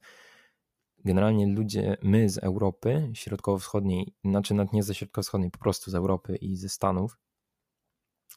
generalnie 1.05 1.47
ludzie, 1.47 1.97
my 2.03 2.29
z 2.29 2.37
Europy 2.37 3.09
Środkowo-Wschodniej, 3.13 4.13
znaczy 4.25 4.53
nawet 4.53 4.73
nie 4.73 4.83
ze 4.83 4.95
Środkowo-Wschodniej, 4.95 5.51
po 5.51 5.59
prostu 5.59 5.91
z 5.91 5.95
Europy 5.95 6.35
i 6.35 6.55
ze 6.55 6.69
Stanów, 6.69 7.17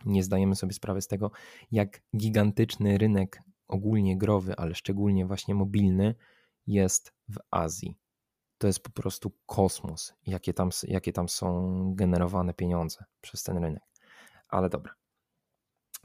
nie 0.07 0.23
zdajemy 0.23 0.57
sobie 0.57 0.73
sprawy 0.73 1.03
z 1.03 1.07
tego, 1.07 1.31
jak 1.71 2.03
gigantyczny 2.17 2.99
rynek 2.99 3.43
ogólnie 3.69 4.19
growy, 4.19 4.57
ale 4.57 4.75
szczególnie 4.75 5.27
właśnie 5.27 5.55
mobilny, 5.55 6.15
jest 6.67 7.15
w 7.29 7.39
Azji. 7.51 7.97
To 8.59 8.67
jest 8.67 8.81
po 8.81 8.91
prostu 8.91 9.33
kosmos, 9.47 10.15
jakie 10.27 10.55
tam, 10.55 10.71
jakie 10.83 11.13
tam 11.13 11.29
są 11.29 11.95
generowane 11.95 12.55
pieniądze 12.55 13.05
przez 13.21 13.43
ten 13.43 13.59
rynek. 13.59 13.83
Ale 14.49 14.69
dobra. 14.69 14.95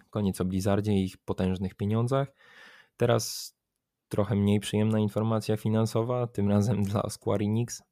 Koniec 0.09 0.41
o 0.41 0.45
Blizzardzie 0.45 0.93
i 0.93 1.03
ich 1.05 1.17
potężnych 1.17 1.75
pieniądzach. 1.75 2.33
Teraz 2.97 3.55
trochę 4.09 4.35
mniej 4.35 4.59
przyjemna 4.59 4.99
informacja 4.99 5.57
finansowa, 5.57 6.27
tym 6.27 6.49
razem 6.49 6.83
dla 6.83 7.09
Square 7.09 7.41
Enix 7.41 7.83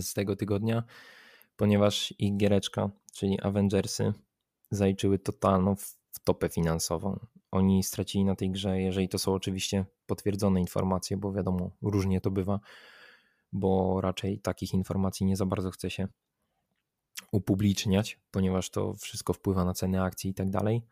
z 0.00 0.14
tego 0.14 0.36
tygodnia, 0.36 0.82
ponieważ 1.56 2.14
ich 2.18 2.36
giereczka, 2.36 2.90
czyli 3.12 3.40
Avengersy, 3.40 4.12
zaliczyły 4.70 5.18
totalną 5.18 5.74
wtopę 6.12 6.48
finansową. 6.48 7.18
Oni 7.50 7.82
stracili 7.82 8.24
na 8.24 8.36
tej 8.36 8.50
grze, 8.50 8.80
jeżeli 8.80 9.08
to 9.08 9.18
są 9.18 9.34
oczywiście 9.34 9.84
potwierdzone 10.06 10.60
informacje, 10.60 11.16
bo 11.16 11.32
wiadomo, 11.32 11.70
różnie 11.82 12.20
to 12.20 12.30
bywa, 12.30 12.60
bo 13.52 14.00
raczej 14.00 14.38
takich 14.38 14.74
informacji 14.74 15.26
nie 15.26 15.36
za 15.36 15.46
bardzo 15.46 15.70
chce 15.70 15.90
się 15.90 16.08
upubliczniać, 17.32 18.18
ponieważ 18.30 18.70
to 18.70 18.94
wszystko 18.94 19.32
wpływa 19.32 19.64
na 19.64 19.74
ceny 19.74 20.02
akcji 20.02 20.30
i 20.30 20.34
tak 20.34 20.50
dalej, 20.50 20.82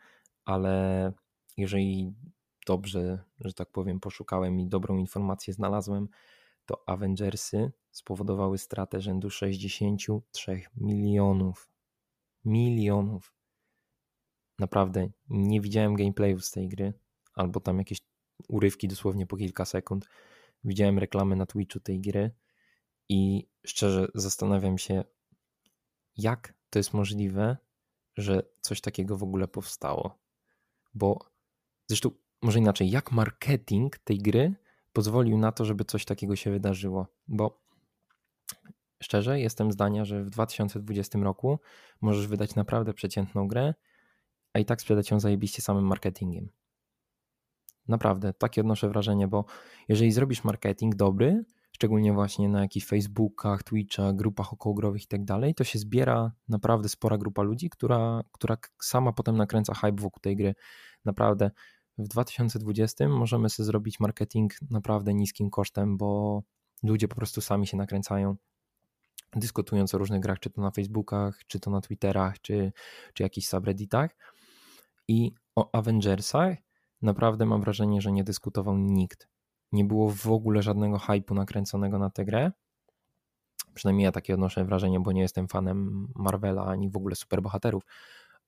ale 0.44 1.12
jeżeli 1.56 2.14
dobrze, 2.70 3.24
że 3.40 3.52
tak 3.52 3.70
powiem, 3.70 4.00
poszukałem 4.00 4.60
i 4.60 4.66
dobrą 4.66 4.96
informację 4.96 5.54
znalazłem, 5.54 6.08
to 6.66 6.88
Avengersy 6.88 7.72
spowodowały 7.90 8.58
stratę 8.58 9.00
rzędu 9.00 9.30
63 9.30 10.62
milionów. 10.76 11.70
Milionów. 12.44 13.34
Naprawdę 14.58 15.08
nie 15.28 15.60
widziałem 15.60 15.94
gameplayów 15.94 16.44
z 16.44 16.50
tej 16.50 16.68
gry, 16.68 16.92
albo 17.34 17.60
tam 17.60 17.78
jakieś 17.78 17.98
urywki 18.48 18.88
dosłownie 18.88 19.26
po 19.26 19.36
kilka 19.36 19.64
sekund. 19.64 20.08
Widziałem 20.64 20.98
reklamy 20.98 21.36
na 21.36 21.46
Twitchu 21.46 21.80
tej 21.80 22.00
gry 22.00 22.30
i 23.08 23.48
szczerze 23.66 24.08
zastanawiam 24.14 24.78
się, 24.78 25.04
jak 26.16 26.54
to 26.70 26.78
jest 26.78 26.94
możliwe, 26.94 27.56
że 28.16 28.42
coś 28.60 28.80
takiego 28.80 29.16
w 29.16 29.22
ogóle 29.22 29.48
powstało. 29.48 30.18
Bo 30.94 31.18
zresztą, 31.86 32.10
może 32.42 32.58
inaczej, 32.58 32.90
jak 32.90 33.12
marketing 33.12 33.98
tej 33.98 34.18
gry 34.18 34.54
pozwolił 34.92 35.38
na 35.38 35.52
to, 35.52 35.64
żeby 35.64 35.84
coś 35.84 36.04
takiego 36.04 36.36
się 36.36 36.50
wydarzyło? 36.50 37.06
Bo 37.28 37.62
szczerze 39.02 39.40
jestem 39.40 39.72
zdania, 39.72 40.04
że 40.04 40.24
w 40.24 40.30
2020 40.30 41.18
roku 41.18 41.58
możesz 42.00 42.26
wydać 42.26 42.54
naprawdę 42.54 42.94
przeciętną 42.94 43.48
grę, 43.48 43.74
a 44.52 44.58
i 44.58 44.64
tak 44.64 44.80
sprzedać 44.80 45.10
ją 45.10 45.20
zajebiście 45.20 45.62
samym 45.62 45.86
marketingiem. 45.86 46.48
Naprawdę, 47.88 48.32
takie 48.32 48.60
odnoszę 48.60 48.88
wrażenie, 48.88 49.28
bo 49.28 49.44
jeżeli 49.88 50.12
zrobisz 50.12 50.44
marketing 50.44 50.94
dobry, 50.94 51.44
szczególnie 51.72 52.12
właśnie 52.12 52.48
na 52.48 52.60
jakichś 52.60 52.86
Facebookach, 52.86 53.62
Twitchach, 53.62 54.16
grupach 54.16 54.52
okołogrowych 54.52 55.02
i 55.02 55.06
tak 55.06 55.24
dalej, 55.24 55.54
to 55.54 55.64
się 55.64 55.78
zbiera 55.78 56.32
naprawdę 56.48 56.88
spora 56.88 57.18
grupa 57.18 57.42
ludzi, 57.42 57.70
która, 57.70 58.20
która 58.32 58.56
sama 58.82 59.12
potem 59.12 59.36
nakręca 59.36 59.74
hype 59.74 60.02
wokół 60.02 60.20
tej 60.20 60.36
gry. 60.36 60.54
Naprawdę 61.04 61.50
w 61.98 62.08
2020 62.08 63.08
możemy 63.08 63.50
sobie 63.50 63.66
zrobić 63.66 64.00
marketing 64.00 64.52
naprawdę 64.70 65.14
niskim 65.14 65.50
kosztem, 65.50 65.96
bo 65.96 66.42
ludzie 66.82 67.08
po 67.08 67.16
prostu 67.16 67.40
sami 67.40 67.66
się 67.66 67.76
nakręcają, 67.76 68.36
dyskutując 69.36 69.94
o 69.94 69.98
różnych 69.98 70.20
grach, 70.20 70.38
czy 70.38 70.50
to 70.50 70.60
na 70.60 70.70
Facebookach, 70.70 71.40
czy 71.46 71.60
to 71.60 71.70
na 71.70 71.80
Twitterach, 71.80 72.40
czy, 72.40 72.72
czy 73.14 73.22
jakichś 73.22 73.46
subredditach. 73.46 74.16
I 75.08 75.32
o 75.56 75.74
Avengersach 75.74 76.56
naprawdę 77.02 77.46
mam 77.46 77.60
wrażenie, 77.60 78.00
że 78.00 78.12
nie 78.12 78.24
dyskutował 78.24 78.78
nikt 78.78 79.28
nie 79.72 79.84
było 79.84 80.10
w 80.10 80.26
ogóle 80.26 80.62
żadnego 80.62 80.98
hypu 80.98 81.34
nakręconego 81.34 81.98
na 81.98 82.10
tę 82.10 82.24
grę. 82.24 82.52
Przynajmniej 83.74 84.04
ja 84.04 84.12
takie 84.12 84.34
odnoszę 84.34 84.64
wrażenie, 84.64 85.00
bo 85.00 85.12
nie 85.12 85.22
jestem 85.22 85.48
fanem 85.48 86.08
Marvela 86.14 86.66
ani 86.66 86.90
w 86.90 86.96
ogóle 86.96 87.16
superbohaterów, 87.16 87.82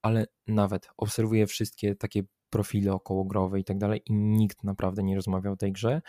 ale 0.02 0.26
nawet 0.46 0.88
obserwuję 0.96 1.46
wszystkie 1.46 1.96
takie 1.96 2.22
profile 2.52 2.92
okołogrowe 2.92 3.60
i 3.60 3.64
tak 3.64 3.78
dalej 3.78 4.02
i 4.06 4.12
nikt 4.12 4.64
naprawdę 4.64 5.02
nie 5.02 5.16
rozmawiał 5.16 5.52
o 5.52 5.56
tej 5.56 5.72
grze, 5.72 6.02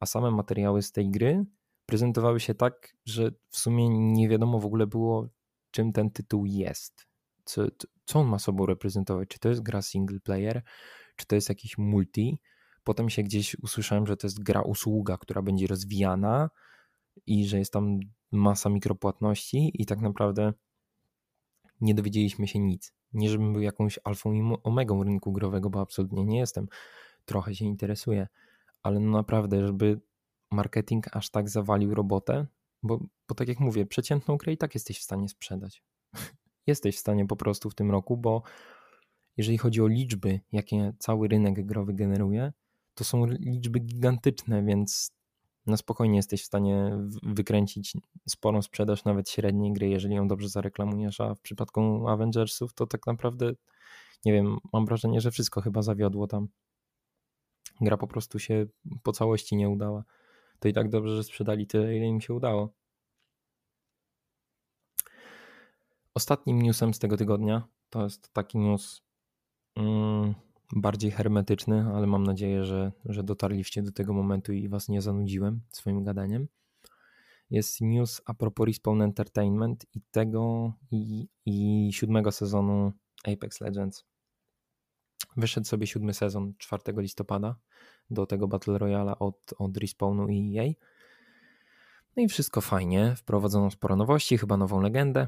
a 0.00 0.06
same 0.06 0.30
materiały 0.30 0.82
z 0.82 0.92
tej 0.92 1.10
gry 1.10 1.44
prezentowały 1.86 2.40
się 2.40 2.54
tak, 2.54 2.96
że 3.06 3.30
w 3.48 3.58
sumie 3.58 3.88
nie 3.88 4.28
wiadomo 4.28 4.58
w 4.58 4.66
ogóle 4.66 4.86
było, 4.86 5.28
czym 5.70 5.92
ten 5.92 6.10
tytuł 6.10 6.46
jest. 6.46 7.06
Co, 7.44 7.62
co 8.04 8.20
on 8.20 8.26
ma 8.26 8.38
sobą 8.38 8.66
reprezentować? 8.66 9.28
Czy 9.28 9.38
to 9.38 9.48
jest 9.48 9.62
gra 9.62 9.82
single 9.82 10.20
player, 10.20 10.62
czy 11.16 11.26
to 11.26 11.34
jest 11.34 11.48
jakiś 11.48 11.78
multi? 11.78 12.38
Potem 12.84 13.10
się 13.10 13.22
gdzieś 13.22 13.56
usłyszałem, 13.62 14.06
że 14.06 14.16
to 14.16 14.26
jest 14.26 14.42
gra 14.42 14.62
usługa, 14.62 15.16
która 15.16 15.42
będzie 15.42 15.66
rozwijana 15.66 16.50
i 17.26 17.46
że 17.46 17.58
jest 17.58 17.72
tam 17.72 18.00
masa 18.32 18.70
mikropłatności 18.70 19.70
i 19.74 19.86
tak 19.86 20.00
naprawdę 20.00 20.52
nie 21.80 21.94
dowiedzieliśmy 21.94 22.48
się 22.48 22.58
nic. 22.58 22.97
Nie 23.12 23.30
żebym 23.30 23.52
był 23.52 23.62
jakąś 23.62 23.98
alfą 24.04 24.32
i 24.32 24.56
omegą 24.62 25.04
rynku 25.04 25.32
growego, 25.32 25.70
bo 25.70 25.80
absolutnie 25.80 26.24
nie 26.24 26.38
jestem. 26.38 26.68
Trochę 27.24 27.54
się 27.54 27.64
interesuję, 27.64 28.28
ale 28.82 29.00
no 29.00 29.10
naprawdę, 29.10 29.66
żeby 29.66 30.00
marketing 30.50 31.16
aż 31.16 31.30
tak 31.30 31.48
zawalił 31.48 31.94
robotę, 31.94 32.46
bo, 32.82 33.00
bo 33.28 33.34
tak 33.34 33.48
jak 33.48 33.60
mówię, 33.60 33.86
przeciętną 33.86 34.36
grę 34.36 34.52
i 34.52 34.56
tak 34.56 34.74
jesteś 34.74 34.98
w 34.98 35.02
stanie 35.02 35.28
sprzedać. 35.28 35.82
jesteś 36.66 36.96
w 36.96 37.00
stanie 37.00 37.26
po 37.26 37.36
prostu 37.36 37.70
w 37.70 37.74
tym 37.74 37.90
roku, 37.90 38.16
bo 38.16 38.42
jeżeli 39.36 39.58
chodzi 39.58 39.82
o 39.82 39.86
liczby, 39.86 40.40
jakie 40.52 40.92
cały 40.98 41.28
rynek 41.28 41.66
growy 41.66 41.94
generuje, 41.94 42.52
to 42.94 43.04
są 43.04 43.26
liczby 43.26 43.80
gigantyczne, 43.80 44.64
więc 44.64 45.17
na 45.68 45.76
spokojnie 45.76 46.16
jesteś 46.16 46.42
w 46.42 46.46
stanie 46.46 46.98
wykręcić 47.22 47.92
sporą 48.28 48.62
sprzedaż 48.62 49.04
nawet 49.04 49.30
średniej 49.30 49.72
gry, 49.72 49.88
jeżeli 49.88 50.14
ją 50.14 50.28
dobrze 50.28 50.48
zareklamujesz, 50.48 51.20
a 51.20 51.34
w 51.34 51.40
przypadku 51.40 52.08
Avengersów 52.08 52.74
to 52.74 52.86
tak 52.86 53.06
naprawdę, 53.06 53.52
nie 54.24 54.32
wiem, 54.32 54.58
mam 54.72 54.86
wrażenie, 54.86 55.20
że 55.20 55.30
wszystko 55.30 55.60
chyba 55.60 55.82
zawiodło 55.82 56.26
tam. 56.26 56.48
Gra 57.80 57.96
po 57.96 58.06
prostu 58.06 58.38
się 58.38 58.66
po 59.02 59.12
całości 59.12 59.56
nie 59.56 59.68
udała. 59.68 60.04
To 60.58 60.68
i 60.68 60.72
tak 60.72 60.88
dobrze, 60.88 61.16
że 61.16 61.24
sprzedali 61.24 61.66
tyle, 61.66 61.96
ile 61.96 62.06
im 62.06 62.20
się 62.20 62.34
udało. 62.34 62.72
Ostatnim 66.14 66.62
newsem 66.62 66.94
z 66.94 66.98
tego 66.98 67.16
tygodnia 67.16 67.68
to 67.90 68.04
jest 68.04 68.32
taki 68.32 68.58
news. 68.58 69.02
Mm, 69.76 70.34
bardziej 70.72 71.10
hermetyczny, 71.10 71.84
ale 71.94 72.06
mam 72.06 72.24
nadzieję, 72.24 72.64
że, 72.64 72.92
że 73.04 73.22
dotarliście 73.22 73.82
do 73.82 73.92
tego 73.92 74.12
momentu 74.12 74.52
i 74.52 74.68
was 74.68 74.88
nie 74.88 75.02
zanudziłem 75.02 75.60
swoim 75.70 76.04
gadaniem. 76.04 76.48
Jest 77.50 77.80
news 77.80 78.22
a 78.26 78.34
propos 78.34 78.66
Respawn 78.66 79.02
Entertainment 79.02 79.86
i 79.94 80.00
tego 80.10 80.72
i, 80.90 81.28
i 81.46 81.88
siódmego 81.92 82.32
sezonu 82.32 82.92
Apex 83.32 83.60
Legends. 83.60 84.04
Wyszedł 85.36 85.66
sobie 85.66 85.86
siódmy 85.86 86.14
sezon 86.14 86.54
4 86.58 86.82
listopada 86.96 87.56
do 88.10 88.26
tego 88.26 88.48
Battle 88.48 88.78
Royale 88.78 89.18
od, 89.18 89.54
od 89.58 89.76
Respawnu 89.76 90.28
i 90.28 90.58
EA. 90.58 90.72
No 92.16 92.22
i 92.22 92.28
wszystko 92.28 92.60
fajnie. 92.60 93.14
Wprowadzono 93.16 93.70
sporo 93.70 93.96
nowości, 93.96 94.38
chyba 94.38 94.56
nową 94.56 94.80
legendę 94.80 95.26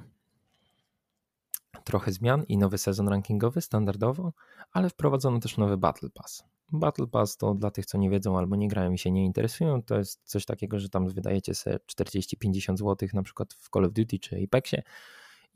trochę 1.91 2.13
zmian 2.13 2.45
i 2.49 2.59
nowy 2.59 2.79
sezon 2.79 3.09
rankingowy 3.09 3.61
standardowo, 3.61 4.33
ale 4.73 4.91
wprowadzono 4.91 5.41
też 5.41 5.57
nowy 5.57 5.77
Battle 5.77 6.11
Pass. 6.11 6.45
Battle 6.73 7.07
Pass 7.07 7.37
to 7.37 7.55
dla 7.55 7.71
tych, 7.71 7.87
co 7.87 7.99
nie 7.99 8.11
wiedzą 8.11 8.39
albo 8.39 8.57
nie 8.57 8.69
grają 8.69 8.93
i 8.93 8.99
się 8.99 9.11
nie 9.11 9.25
interesują, 9.25 9.83
to 9.83 9.99
jest 9.99 10.21
coś 10.25 10.45
takiego, 10.45 10.79
że 10.79 10.89
tam 10.89 11.09
wydajecie 11.09 11.55
sobie 11.55 11.79
40-50 11.99 12.77
zł 12.77 13.09
na 13.13 13.23
przykład 13.23 13.55
w 13.55 13.71
Call 13.71 13.85
of 13.85 13.93
Duty 13.93 14.19
czy 14.19 14.43
Apexie 14.45 14.83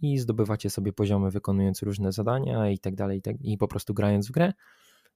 i 0.01 0.18
zdobywacie 0.18 0.70
sobie 0.70 0.92
poziomy 0.92 1.31
wykonując 1.31 1.83
różne 1.83 2.12
zadania 2.12 2.70
i 2.70 2.79
tak 2.79 2.94
dalej 2.94 3.18
i, 3.18 3.23
tak, 3.23 3.37
i 3.40 3.59
po 3.59 3.68
prostu 3.68 3.94
grając 3.94 4.29
w 4.29 4.31
grę 4.31 4.53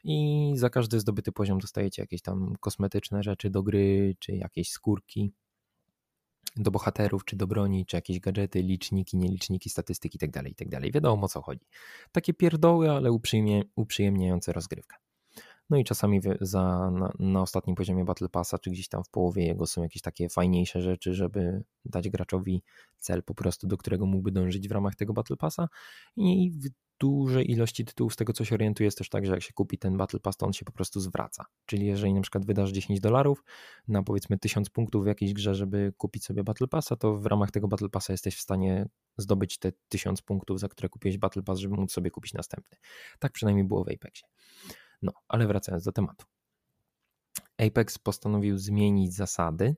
i 0.04 0.52
za 0.54 0.70
każdy 0.70 1.00
zdobyty 1.00 1.33
poziom 1.33 1.59
dostajecie 1.59 2.02
jakieś 2.02 2.22
tam 2.22 2.54
kosmetyczne 2.61 3.22
rzeczy 3.22 3.50
do 3.50 3.62
gry, 3.62 4.16
czy 4.18 4.33
jakieś 4.33 4.70
skórki, 4.70 5.33
do 6.59 6.71
bohaterów, 6.71 7.25
czy 7.25 7.37
do 7.37 7.47
broni, 7.47 7.87
czy 7.87 7.97
jakieś 7.97 8.21
gadżety, 8.21 8.62
liczniki, 8.62 9.16
nieliczniki, 9.16 9.71
statystyki 9.71 10.18
itd., 10.23 10.33
tak 10.33 10.49
itd. 10.49 10.81
Tak 10.81 10.92
Wiadomo 10.92 11.25
o 11.25 11.29
co 11.29 11.42
chodzi. 11.42 11.66
Takie 12.12 12.35
pierdoły, 12.35 12.90
ale 12.90 13.12
uprzyjemnie, 13.12 13.64
uprzyjemniające 13.77 14.53
rozgrywkę. 14.53 14.97
No 15.71 15.77
i 15.77 15.85
czasami 15.85 16.21
za, 16.40 16.90
na, 16.90 17.12
na, 17.18 17.42
ostatnim 17.42 17.77
poziomie 17.77 18.05
Battle 18.05 18.29
Passa, 18.29 18.59
czy 18.59 18.71
gdzieś 18.71 18.88
tam 18.88 19.05
w 19.05 19.09
połowie 19.11 19.47
jego 19.47 19.66
są 19.66 19.83
jakieś 19.83 20.03
takie 20.03 20.29
fajniejsze 20.29 20.83
rzeczy, 20.83 21.14
żeby 21.14 21.64
dać 21.85 22.09
graczowi 22.09 22.62
cel 22.99 23.23
po 23.23 23.35
prostu, 23.35 23.66
do 23.66 23.77
którego 23.77 24.07
mógłby 24.07 24.33
dążyć 24.33 24.68
w 24.68 24.73
ramach 24.73 24.94
tego 24.94 25.12
Battle 25.12 25.37
Passa. 25.37 25.68
I 26.16 26.53
dużej 26.98 27.50
ilości 27.50 27.84
tytułów, 27.84 28.12
z 28.12 28.16
tego 28.16 28.32
co 28.32 28.44
się 28.44 28.54
orientuję, 28.54 28.84
jest 28.84 28.98
też 28.98 29.08
tak, 29.08 29.26
że 29.26 29.32
jak 29.32 29.42
się 29.42 29.52
kupi 29.52 29.78
ten 29.78 29.96
Battle 29.96 30.20
Pass, 30.20 30.37
to 30.37 30.46
on 30.46 30.52
się 30.52 30.64
po 30.64 30.72
prostu 30.72 31.00
zwraca. 31.00 31.46
Czyli 31.66 31.87
jeżeli 31.87 32.14
na 32.14 32.20
przykład 32.20 32.46
wydasz 32.46 32.70
10 32.70 33.00
dolarów 33.00 33.44
na 33.88 34.02
powiedzmy 34.02 34.38
1000 34.38 34.70
punktów 34.70 35.04
w 35.04 35.06
jakiejś 35.06 35.32
grze, 35.32 35.54
żeby 35.54 35.92
kupić 35.96 36.24
sobie 36.24 36.44
Battle 36.44 36.68
Passa, 36.68 36.96
to 36.96 37.16
w 37.16 37.26
ramach 37.26 37.50
tego 37.50 37.68
Battle 37.68 37.88
Passa 37.88 38.12
jesteś 38.12 38.37
w 38.37 38.40
stanie 38.40 38.88
zdobyć 39.16 39.58
te 39.58 39.72
1000 39.88 40.22
punktów, 40.22 40.61
za 40.61 40.68
które 40.68 40.88
kupiłeś 40.88 41.18
Battle 41.18 41.42
Pass, 41.42 41.58
żeby 41.58 41.76
móc 41.76 41.92
sobie 41.92 42.11
kupić 42.11 42.34
następny. 42.34 42.78
Tak 43.18 43.32
przynajmniej 43.32 43.64
było 43.64 43.84
w 43.84 43.88
Apexie. 43.88 44.28
No, 45.02 45.12
ale 45.28 45.46
wracając 45.46 45.84
do 45.84 45.92
tematu. 45.92 46.26
Apex 47.58 47.98
postanowił 47.98 48.58
zmienić 48.58 49.14
zasady 49.14 49.76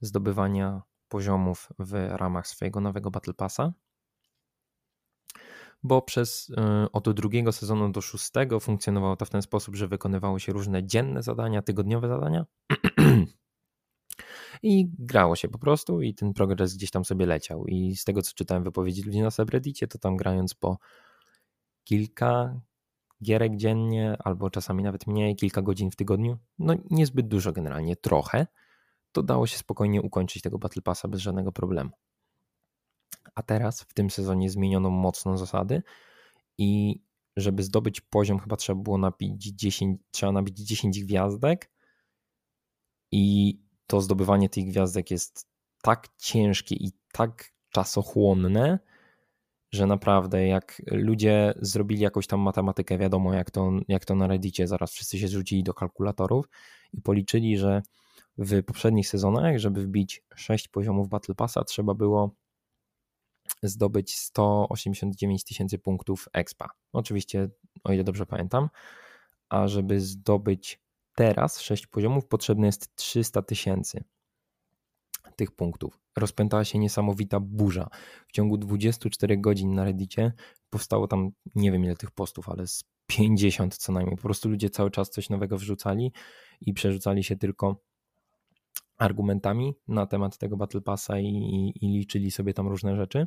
zdobywania 0.00 0.82
poziomów 1.08 1.68
w 1.78 1.92
ramach 2.10 2.48
swojego 2.48 2.80
nowego 2.80 3.10
Battle 3.10 3.34
Passa, 3.34 3.72
bo 5.82 6.02
przez 6.02 6.48
y, 6.48 6.54
od 6.92 7.10
drugiego 7.10 7.52
sezonu 7.52 7.92
do 7.92 8.00
szóstego 8.00 8.60
funkcjonowało 8.60 9.16
to 9.16 9.24
w 9.24 9.30
ten 9.30 9.42
sposób, 9.42 9.76
że 9.76 9.88
wykonywało 9.88 10.38
się 10.38 10.52
różne 10.52 10.86
dzienne 10.86 11.22
zadania, 11.22 11.62
tygodniowe 11.62 12.08
zadania 12.08 12.46
i 14.62 14.90
grało 14.98 15.36
się 15.36 15.48
po 15.48 15.58
prostu 15.58 16.02
i 16.02 16.14
ten 16.14 16.32
progres 16.32 16.76
gdzieś 16.76 16.90
tam 16.90 17.04
sobie 17.04 17.26
leciał 17.26 17.66
i 17.66 17.96
z 17.96 18.04
tego 18.04 18.22
co 18.22 18.32
czytałem 18.34 18.64
wypowiedzi 18.64 19.02
ludzi 19.02 19.20
na 19.20 19.30
subreddicie, 19.30 19.88
to 19.88 19.98
tam 19.98 20.16
grając 20.16 20.54
po 20.54 20.78
kilka 21.84 22.60
gierek 23.24 23.56
dziennie 23.56 24.16
albo 24.24 24.50
czasami 24.50 24.82
nawet 24.82 25.06
mniej, 25.06 25.36
kilka 25.36 25.62
godzin 25.62 25.90
w 25.90 25.96
tygodniu, 25.96 26.38
no 26.58 26.74
niezbyt 26.90 27.28
dużo 27.28 27.52
generalnie, 27.52 27.96
trochę, 27.96 28.46
to 29.12 29.22
dało 29.22 29.46
się 29.46 29.58
spokojnie 29.58 30.02
ukończyć 30.02 30.42
tego 30.42 30.58
Battle 30.58 30.82
Passa 30.82 31.08
bez 31.08 31.20
żadnego 31.20 31.52
problemu. 31.52 31.90
A 33.34 33.42
teraz 33.42 33.82
w 33.82 33.94
tym 33.94 34.10
sezonie 34.10 34.50
zmieniono 34.50 34.90
mocno 34.90 35.38
zasady 35.38 35.82
i 36.58 37.00
żeby 37.36 37.62
zdobyć 37.62 38.00
poziom 38.00 38.38
chyba 38.38 38.56
trzeba 38.56 38.82
było 38.82 38.98
nabić 38.98 39.46
10, 39.46 40.00
trzeba 40.10 40.32
nabić 40.32 40.58
10 40.58 41.04
gwiazdek 41.04 41.70
i 43.12 43.56
to 43.86 44.00
zdobywanie 44.00 44.48
tych 44.48 44.66
gwiazdek 44.66 45.10
jest 45.10 45.46
tak 45.82 46.08
ciężkie 46.18 46.74
i 46.74 46.92
tak 47.12 47.52
czasochłonne, 47.70 48.78
że 49.72 49.86
naprawdę 49.86 50.46
jak 50.46 50.82
ludzie 50.86 51.54
zrobili 51.60 52.00
jakąś 52.00 52.26
tam 52.26 52.40
matematykę, 52.40 52.98
wiadomo 52.98 53.34
jak 53.34 53.50
to, 53.50 53.70
jak 53.88 54.04
to 54.04 54.14
na 54.14 54.26
Reddicie, 54.26 54.66
zaraz 54.66 54.92
wszyscy 54.92 55.18
się 55.18 55.28
zrzucili 55.28 55.62
do 55.62 55.74
kalkulatorów 55.74 56.48
i 56.92 57.02
policzyli, 57.02 57.58
że 57.58 57.82
w 58.38 58.62
poprzednich 58.62 59.08
sezonach, 59.08 59.58
żeby 59.58 59.82
wbić 59.82 60.22
6 60.34 60.68
poziomów 60.68 61.08
Battle 61.08 61.34
Passa, 61.34 61.64
trzeba 61.64 61.94
było 61.94 62.34
zdobyć 63.62 64.16
189 64.16 65.44
tysięcy 65.44 65.78
punktów 65.78 66.28
expa. 66.32 66.70
Oczywiście, 66.92 67.48
o 67.84 67.92
ile 67.92 68.04
dobrze 68.04 68.26
pamiętam, 68.26 68.68
a 69.48 69.68
żeby 69.68 70.00
zdobyć 70.00 70.80
teraz 71.14 71.60
6 71.60 71.86
poziomów, 71.86 72.26
potrzebne 72.26 72.66
jest 72.66 72.96
300 72.96 73.42
tysięcy 73.42 74.04
tych 75.36 75.50
punktów. 75.50 76.00
Rozpętała 76.16 76.64
się 76.64 76.78
niesamowita 76.78 77.40
burza. 77.40 77.88
W 78.28 78.32
ciągu 78.32 78.58
24 78.58 79.38
godzin 79.38 79.74
na 79.74 79.84
Reddicie 79.84 80.32
powstało 80.70 81.08
tam, 81.08 81.30
nie 81.54 81.72
wiem 81.72 81.84
ile 81.84 81.96
tych 81.96 82.10
postów, 82.10 82.48
ale 82.48 82.66
z 82.66 82.84
50 83.06 83.76
co 83.76 83.92
najmniej. 83.92 84.16
Po 84.16 84.22
prostu 84.22 84.48
ludzie 84.48 84.70
cały 84.70 84.90
czas 84.90 85.10
coś 85.10 85.30
nowego 85.30 85.58
wrzucali 85.58 86.12
i 86.60 86.72
przerzucali 86.72 87.24
się 87.24 87.36
tylko 87.36 87.76
argumentami 88.98 89.74
na 89.88 90.06
temat 90.06 90.38
tego 90.38 90.56
Battle 90.56 90.80
Passa 90.80 91.18
i, 91.18 91.26
i, 91.26 91.84
i 91.86 91.98
liczyli 91.98 92.30
sobie 92.30 92.54
tam 92.54 92.68
różne 92.68 92.96
rzeczy, 92.96 93.26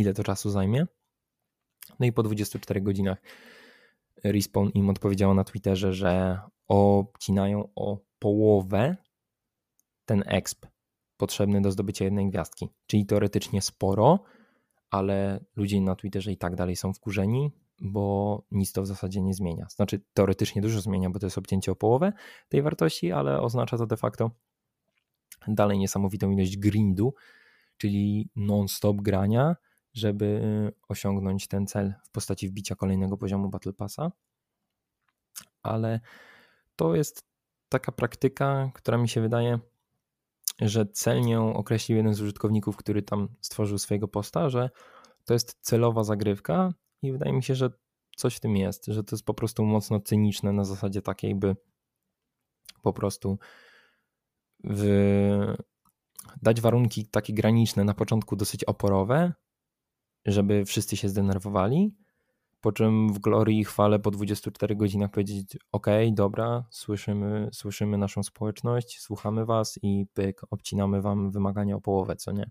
ile 0.00 0.14
to 0.14 0.24
czasu 0.24 0.50
zajmie. 0.50 0.86
No 2.00 2.06
i 2.06 2.12
po 2.12 2.22
24 2.22 2.80
godzinach 2.80 3.18
Respawn 4.24 4.70
im 4.74 4.90
odpowiedziało 4.90 5.34
na 5.34 5.44
Twitterze, 5.44 5.92
że 5.92 6.40
obcinają 6.68 7.68
o 7.74 7.98
połowę 8.18 8.96
ten 10.04 10.22
exp 10.26 10.66
potrzebny 11.16 11.60
do 11.60 11.72
zdobycia 11.72 12.04
jednej 12.04 12.30
gwiazdki. 12.30 12.68
Czyli 12.86 13.06
teoretycznie 13.06 13.62
sporo, 13.62 14.24
ale 14.90 15.44
ludzie 15.56 15.80
na 15.80 15.96
Twitterze 15.96 16.32
i 16.32 16.36
tak 16.36 16.54
dalej 16.54 16.76
są 16.76 16.92
wkurzeni, 16.92 17.52
bo 17.80 18.42
nic 18.50 18.72
to 18.72 18.82
w 18.82 18.86
zasadzie 18.86 19.22
nie 19.22 19.34
zmienia. 19.34 19.66
Znaczy, 19.70 20.00
teoretycznie 20.14 20.62
dużo 20.62 20.80
zmienia, 20.80 21.10
bo 21.10 21.18
to 21.18 21.26
jest 21.26 21.38
obcięcie 21.38 21.72
o 21.72 21.76
połowę 21.76 22.12
tej 22.48 22.62
wartości, 22.62 23.12
ale 23.12 23.40
oznacza 23.40 23.78
to 23.78 23.86
de 23.86 23.96
facto 23.96 24.30
dalej 25.48 25.78
niesamowitą 25.78 26.30
ilość 26.30 26.56
grindu, 26.56 27.14
czyli 27.76 28.30
non-stop 28.36 28.96
grania, 28.96 29.56
żeby 29.98 30.40
osiągnąć 30.88 31.48
ten 31.48 31.66
cel 31.66 31.94
w 32.04 32.10
postaci 32.10 32.48
wbicia 32.48 32.74
kolejnego 32.74 33.16
poziomu 33.16 33.48
Battle 33.48 33.72
Passa. 33.72 34.12
Ale 35.62 36.00
to 36.76 36.94
jest 36.94 37.28
taka 37.68 37.92
praktyka, 37.92 38.70
która 38.74 38.98
mi 38.98 39.08
się 39.08 39.20
wydaje 39.20 39.58
że 40.60 40.86
celnie 40.86 41.40
określił 41.40 41.96
jeden 41.96 42.14
z 42.14 42.20
użytkowników, 42.20 42.76
który 42.76 43.02
tam 43.02 43.28
stworzył 43.40 43.78
swojego 43.78 44.08
posta, 44.08 44.50
że 44.50 44.70
to 45.24 45.32
jest 45.34 45.58
celowa 45.60 46.04
zagrywka 46.04 46.74
i 47.02 47.12
wydaje 47.12 47.32
mi 47.32 47.42
się, 47.42 47.54
że 47.54 47.70
coś 48.16 48.36
w 48.36 48.40
tym 48.40 48.56
jest, 48.56 48.86
że 48.86 49.04
to 49.04 49.16
jest 49.16 49.26
po 49.26 49.34
prostu 49.34 49.64
mocno 49.64 50.00
cyniczne 50.00 50.52
na 50.52 50.64
zasadzie 50.64 51.02
takiej, 51.02 51.34
by 51.34 51.56
po 52.82 52.92
prostu 52.92 53.38
w... 54.64 55.54
dać 56.42 56.60
warunki 56.60 57.06
takie 57.06 57.32
graniczne, 57.32 57.84
na 57.84 57.94
początku 57.94 58.36
dosyć 58.36 58.64
oporowe, 58.64 59.32
żeby 60.26 60.64
wszyscy 60.64 60.96
się 60.96 61.08
zdenerwowali, 61.08 61.94
po 62.60 62.72
czym 62.72 63.12
w 63.12 63.18
glorii 63.18 63.60
i 63.60 63.64
chwale 63.64 63.98
po 63.98 64.10
24 64.10 64.76
godzinach 64.76 65.10
powiedzieć 65.10 65.58
ok, 65.72 65.86
dobra, 66.12 66.64
słyszymy, 66.70 67.48
słyszymy 67.52 67.98
naszą 67.98 68.22
społeczność, 68.22 69.00
słuchamy 69.00 69.44
was 69.44 69.78
i 69.82 70.06
pyk, 70.14 70.40
obcinamy 70.50 71.02
wam 71.02 71.30
wymagania 71.30 71.76
o 71.76 71.80
połowę, 71.80 72.16
co 72.16 72.32
nie? 72.32 72.50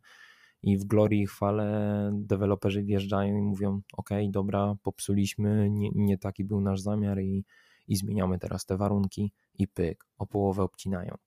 I 0.61 0.77
w 0.77 0.85
glorii 0.85 1.21
i 1.21 1.27
chwale 1.27 2.09
deweloperzy 2.13 2.83
wjeżdżają 2.83 3.37
i 3.37 3.41
mówią 3.41 3.81
ok, 3.93 4.09
dobra, 4.29 4.75
popsuliśmy, 4.83 5.69
nie, 5.69 5.89
nie 5.95 6.17
taki 6.17 6.43
był 6.43 6.61
nasz 6.61 6.81
zamiar 6.81 7.19
i, 7.19 7.45
i 7.87 7.95
zmieniamy 7.95 8.39
teraz 8.39 8.65
te 8.65 8.77
warunki 8.77 9.31
i 9.53 9.67
pyk, 9.67 10.05
o 10.17 10.27
połowę 10.27 10.63
obcinają. 10.63 11.17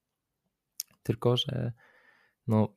Tylko, 1.03 1.37
że 1.37 1.73
no 2.47 2.69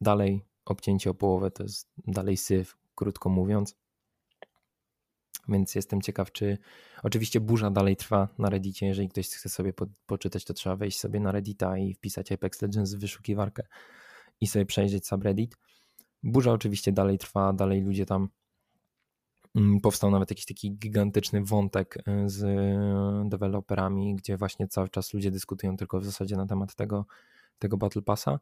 dalej 0.00 0.44
obcięcie 0.64 1.10
o 1.10 1.14
połowę 1.14 1.50
to 1.50 1.62
jest 1.62 1.90
dalej 2.06 2.36
syf, 2.36 2.76
krótko 2.98 3.28
mówiąc 3.28 3.76
więc 5.48 5.74
jestem 5.74 6.02
ciekaw, 6.02 6.32
czy 6.32 6.58
oczywiście 7.02 7.40
burza 7.40 7.70
dalej 7.70 7.96
trwa 7.96 8.28
na 8.38 8.50
Reddicie. 8.50 8.86
Jeżeli 8.86 9.08
ktoś 9.08 9.28
chce 9.28 9.48
sobie 9.48 9.72
po, 9.72 9.86
poczytać, 10.06 10.44
to 10.44 10.54
trzeba 10.54 10.76
wejść 10.76 11.00
sobie 11.00 11.20
na 11.20 11.32
Reddita 11.32 11.78
i 11.78 11.94
wpisać 11.94 12.32
Apex 12.32 12.62
Legends 12.62 12.94
w 12.94 13.00
wyszukiwarkę 13.00 13.62
i 14.40 14.46
sobie 14.46 14.66
przejrzeć 14.66 15.06
subreddit. 15.06 15.56
Burza 16.22 16.52
oczywiście 16.52 16.92
dalej 16.92 17.18
trwa, 17.18 17.52
dalej 17.52 17.82
ludzie 17.82 18.06
tam 18.06 18.28
mm, 19.54 19.80
powstał 19.80 20.10
nawet 20.10 20.30
jakiś 20.30 20.46
taki 20.46 20.72
gigantyczny 20.76 21.44
wątek 21.44 21.96
y, 21.96 22.28
z 22.28 22.44
deweloperami, 23.28 24.14
gdzie 24.14 24.36
właśnie 24.36 24.68
cały 24.68 24.88
czas 24.88 25.14
ludzie 25.14 25.30
dyskutują 25.30 25.76
tylko 25.76 26.00
w 26.00 26.04
zasadzie 26.04 26.36
na 26.36 26.46
temat 26.46 26.74
tego, 26.74 27.06
tego 27.58 27.76
Battle 27.76 28.02
Passa. 28.02 28.38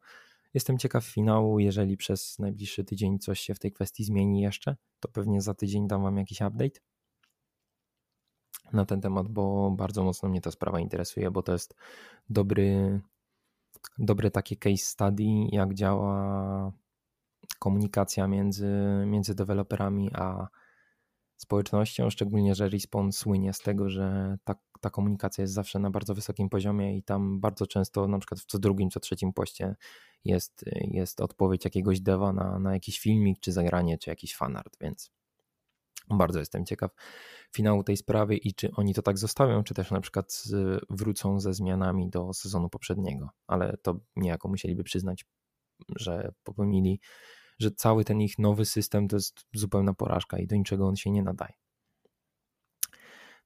Jestem 0.56 0.78
ciekaw 0.78 1.04
finału, 1.04 1.58
jeżeli 1.58 1.96
przez 1.96 2.38
najbliższy 2.38 2.84
tydzień 2.84 3.18
coś 3.18 3.40
się 3.40 3.54
w 3.54 3.58
tej 3.58 3.72
kwestii 3.72 4.04
zmieni 4.04 4.40
jeszcze, 4.40 4.76
to 5.00 5.08
pewnie 5.08 5.40
za 5.40 5.54
tydzień 5.54 5.88
dam 5.88 6.02
wam 6.02 6.16
jakiś 6.16 6.40
update 6.40 6.80
na 8.72 8.86
ten 8.86 9.00
temat, 9.00 9.28
bo 9.28 9.70
bardzo 9.70 10.04
mocno 10.04 10.28
mnie 10.28 10.40
ta 10.40 10.50
sprawa 10.50 10.80
interesuje, 10.80 11.30
bo 11.30 11.42
to 11.42 11.52
jest 11.52 11.74
dobry, 12.28 13.00
dobry 13.98 14.30
taki 14.30 14.56
case 14.56 14.84
study, 14.84 15.24
jak 15.52 15.74
działa 15.74 16.72
komunikacja 17.58 18.26
między, 18.26 18.72
między 19.06 19.34
deweloperami 19.34 20.10
a 20.14 20.48
społecznością, 21.36 22.10
szczególnie, 22.10 22.54
że 22.54 22.68
Respawn 22.68 23.10
słynie 23.12 23.52
z 23.52 23.58
tego, 23.58 23.90
że 23.90 24.36
ta, 24.44 24.54
ta 24.80 24.90
komunikacja 24.90 25.42
jest 25.42 25.54
zawsze 25.54 25.78
na 25.78 25.90
bardzo 25.90 26.14
wysokim 26.14 26.48
poziomie 26.48 26.96
i 26.96 27.02
tam 27.02 27.40
bardzo 27.40 27.66
często, 27.66 28.08
na 28.08 28.18
przykład 28.18 28.40
w 28.40 28.46
co 28.46 28.58
drugim, 28.58 28.90
co 28.90 29.00
trzecim 29.00 29.32
poście 29.32 29.76
jest, 30.24 30.64
jest 30.90 31.20
odpowiedź 31.20 31.64
jakiegoś 31.64 32.00
deva 32.00 32.32
na, 32.32 32.58
na 32.58 32.74
jakiś 32.74 32.98
filmik, 32.98 33.40
czy 33.40 33.52
zagranie, 33.52 33.98
czy 33.98 34.10
jakiś 34.10 34.36
fanart, 34.36 34.76
więc 34.80 35.10
bardzo 36.10 36.38
jestem 36.38 36.66
ciekaw 36.66 36.90
finału 37.54 37.84
tej 37.84 37.96
sprawy 37.96 38.36
i 38.36 38.54
czy 38.54 38.70
oni 38.72 38.94
to 38.94 39.02
tak 39.02 39.18
zostawią, 39.18 39.64
czy 39.64 39.74
też 39.74 39.90
na 39.90 40.00
przykład 40.00 40.42
wrócą 40.90 41.40
ze 41.40 41.54
zmianami 41.54 42.10
do 42.10 42.32
sezonu 42.32 42.68
poprzedniego, 42.68 43.30
ale 43.46 43.76
to 43.82 44.00
niejako 44.16 44.48
musieliby 44.48 44.84
przyznać, 44.84 45.24
że 45.96 46.32
popełnili, 46.44 47.00
że 47.58 47.70
cały 47.70 48.04
ten 48.04 48.20
ich 48.20 48.38
nowy 48.38 48.64
system 48.64 49.08
to 49.08 49.16
jest 49.16 49.46
zupełna 49.54 49.94
porażka 49.94 50.38
i 50.38 50.46
do 50.46 50.56
niczego 50.56 50.88
on 50.88 50.96
się 50.96 51.10
nie 51.10 51.22
nadaje. 51.22 51.52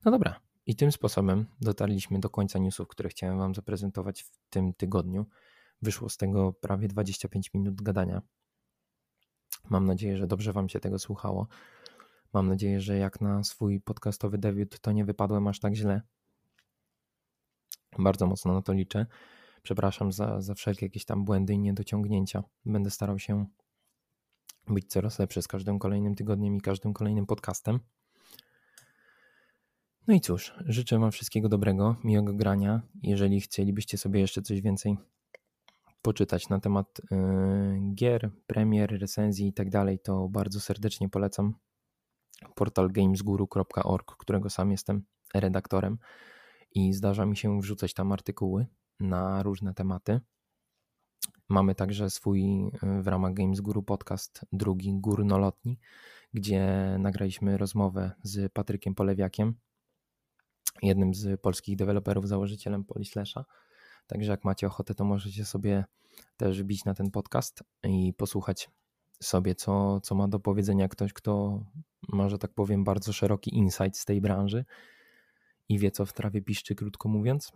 No 0.05 0.11
dobra, 0.11 0.41
i 0.67 0.77
tym 0.77 0.93
sposobem 0.93 1.47
dotarliśmy 1.61 2.21
do 2.21 2.31
końca 2.31 2.59
newsów, 2.59 2.89
które 2.89 3.09
chciałem 3.09 3.39
Wam 3.39 3.55
zaprezentować 3.55 4.23
w 4.23 4.39
tym 4.51 4.75
tygodniu. 4.75 5.27
Wyszło 5.83 6.09
z 6.09 6.17
tego 6.17 6.53
prawie 6.53 6.89
25 6.89 7.55
minut 7.55 7.83
gadania. 7.83 8.23
Mam 9.71 9.87
nadzieję, 9.87 10.17
że 10.17 10.27
dobrze 10.27 10.53
Wam 10.53 10.69
się 10.69 10.81
tego 10.81 10.99
słuchało. 10.99 11.49
Mam 12.33 12.49
nadzieję, 12.49 12.81
że 12.81 12.97
jak 12.97 13.21
na 13.21 13.45
swój 13.45 13.81
podcastowy 13.81 14.39
debiut 14.39 14.81
to 14.81 14.93
nie 14.93 15.05
wypadłem 15.05 15.47
aż 15.47 15.61
tak 15.61 15.75
źle. 15.75 16.03
Bardzo 17.99 18.27
mocno 18.27 18.55
na 18.55 18.63
to 18.63 18.73
liczę. 18.73 19.07
Przepraszam 19.63 20.13
za, 20.13 20.41
za 20.41 20.55
wszelkie 20.55 20.87
jakieś 20.87 21.05
tam 21.05 21.25
błędy 21.25 21.55
i 21.55 21.59
niedociągnięcia. 21.59 22.43
Będę 22.67 22.91
starał 22.91 23.19
się 23.19 23.47
być 24.69 24.87
coraz 24.87 25.19
lepszy 25.19 25.43
z 25.43 25.49
każdym 25.49 25.79
kolejnym 25.79 26.15
tygodniem 26.15 26.57
i 26.57 26.61
każdym 26.61 26.93
kolejnym 26.93 27.27
podcastem. 27.27 27.81
No 30.11 30.17
i 30.17 30.21
cóż, 30.21 30.55
życzę 30.67 30.99
Wam 30.99 31.13
wszystkiego 31.13 31.49
dobrego, 31.49 31.97
miłego 32.05 32.35
grania. 32.35 32.83
Jeżeli 33.03 33.41
chcielibyście 33.41 33.99
sobie 33.99 34.21
jeszcze 34.21 34.43
coś 34.43 34.61
więcej 34.61 34.97
poczytać 36.03 36.49
na 36.49 36.61
temat 36.61 37.01
yy, 37.11 37.95
gier, 37.95 38.31
premier, 38.47 39.01
recenzji 39.01 39.49
i 39.49 39.53
tak 39.53 39.71
dalej, 39.71 39.99
to 39.99 40.29
bardzo 40.29 40.61
serdecznie 40.61 41.09
polecam 41.09 41.55
portal 42.55 42.93
gamesguru.org, 42.93 44.17
którego 44.17 44.51
sam 44.51 44.71
jestem 44.71 45.03
redaktorem 45.35 45.99
i 46.75 46.93
zdarza 46.93 47.27
mi 47.27 47.37
się 47.37 47.61
wrzucać 47.61 47.95
tam 47.95 48.13
artykuły 48.13 48.67
na 49.01 49.43
różne 49.43 49.75
tematy. 49.75 50.21
Mamy 51.49 51.75
także 51.75 52.11
swój 52.11 52.67
y, 52.67 53.03
w 53.03 53.07
ramach 53.07 53.35
Games 53.35 53.61
Guru 53.61 53.83
podcast 53.83 54.41
drugi 54.53 54.93
Górnolotni, 55.01 55.79
gdzie 56.35 56.67
nagraliśmy 56.99 57.59
rozmowę 57.59 58.11
z 58.23 58.53
Patrykiem 58.53 58.95
Polewiakiem, 58.95 59.55
jednym 60.83 61.15
z 61.15 61.41
polskich 61.41 61.77
deweloperów, 61.77 62.29
założycielem 62.29 62.85
Polislasha. 62.85 63.45
Także 64.07 64.31
jak 64.31 64.45
macie 64.45 64.67
ochotę, 64.67 64.95
to 64.95 65.05
możecie 65.05 65.45
sobie 65.45 65.85
też 66.37 66.63
bić 66.63 66.85
na 66.85 66.95
ten 66.95 67.11
podcast 67.11 67.65
i 67.85 68.15
posłuchać 68.17 68.71
sobie, 69.23 69.55
co, 69.55 70.01
co 70.01 70.15
ma 70.15 70.29
do 70.29 70.41
powiedzenia 70.41 70.89
ktoś, 70.89 71.13
kto 71.13 71.65
ma, 72.09 72.29
że 72.29 72.39
tak 72.39 72.55
powiem, 72.55 72.85
bardzo 72.85 73.13
szeroki 73.13 73.55
insight 73.55 73.97
z 73.97 74.05
tej 74.05 74.21
branży 74.21 74.65
i 75.69 75.79
wie, 75.79 75.91
co 75.91 76.07
w 76.07 76.13
trawie 76.13 76.43
piszczy, 76.43 76.75
krótko 76.75 77.09
mówiąc. 77.09 77.53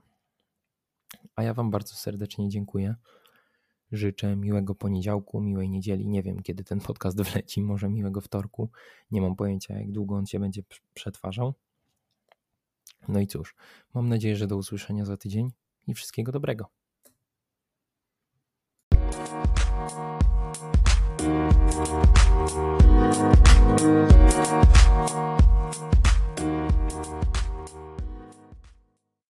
A 1.37 1.43
ja 1.43 1.55
Wam 1.55 1.71
bardzo 1.71 1.95
serdecznie 1.95 2.49
dziękuję. 2.49 2.95
Życzę 3.93 4.37
miłego 4.37 4.75
poniedziałku, 4.75 5.41
miłej 5.41 5.71
niedzieli. 5.71 6.09
Nie 6.09 6.23
wiem, 6.23 6.43
kiedy 6.43 6.65
ten 6.65 6.81
podcast 6.81 7.21
wleci, 7.23 7.63
może 7.63 7.89
miłego 7.89 8.21
wtorku. 8.21 8.71
Nie 9.11 9.21
mam 9.21 9.37
pojęcia, 9.37 9.75
jak 9.79 9.93
długo 9.93 10.15
on 10.15 10.27
się 10.27 10.41
będzie 10.41 10.63
przetwarzał. 10.95 11.55
No 13.09 13.21
i 13.21 13.27
cóż, 13.27 13.55
mam 13.95 14.09
nadzieję, 14.09 14.37
że 14.37 14.47
do 14.47 14.57
usłyszenia 14.57 15.05
za 15.05 15.17
tydzień 15.17 15.51
i 15.87 15.95
wszystkiego 15.95 16.33
dobrego. 16.33 16.67
Thank 23.77 24.09
you. 27.19 27.34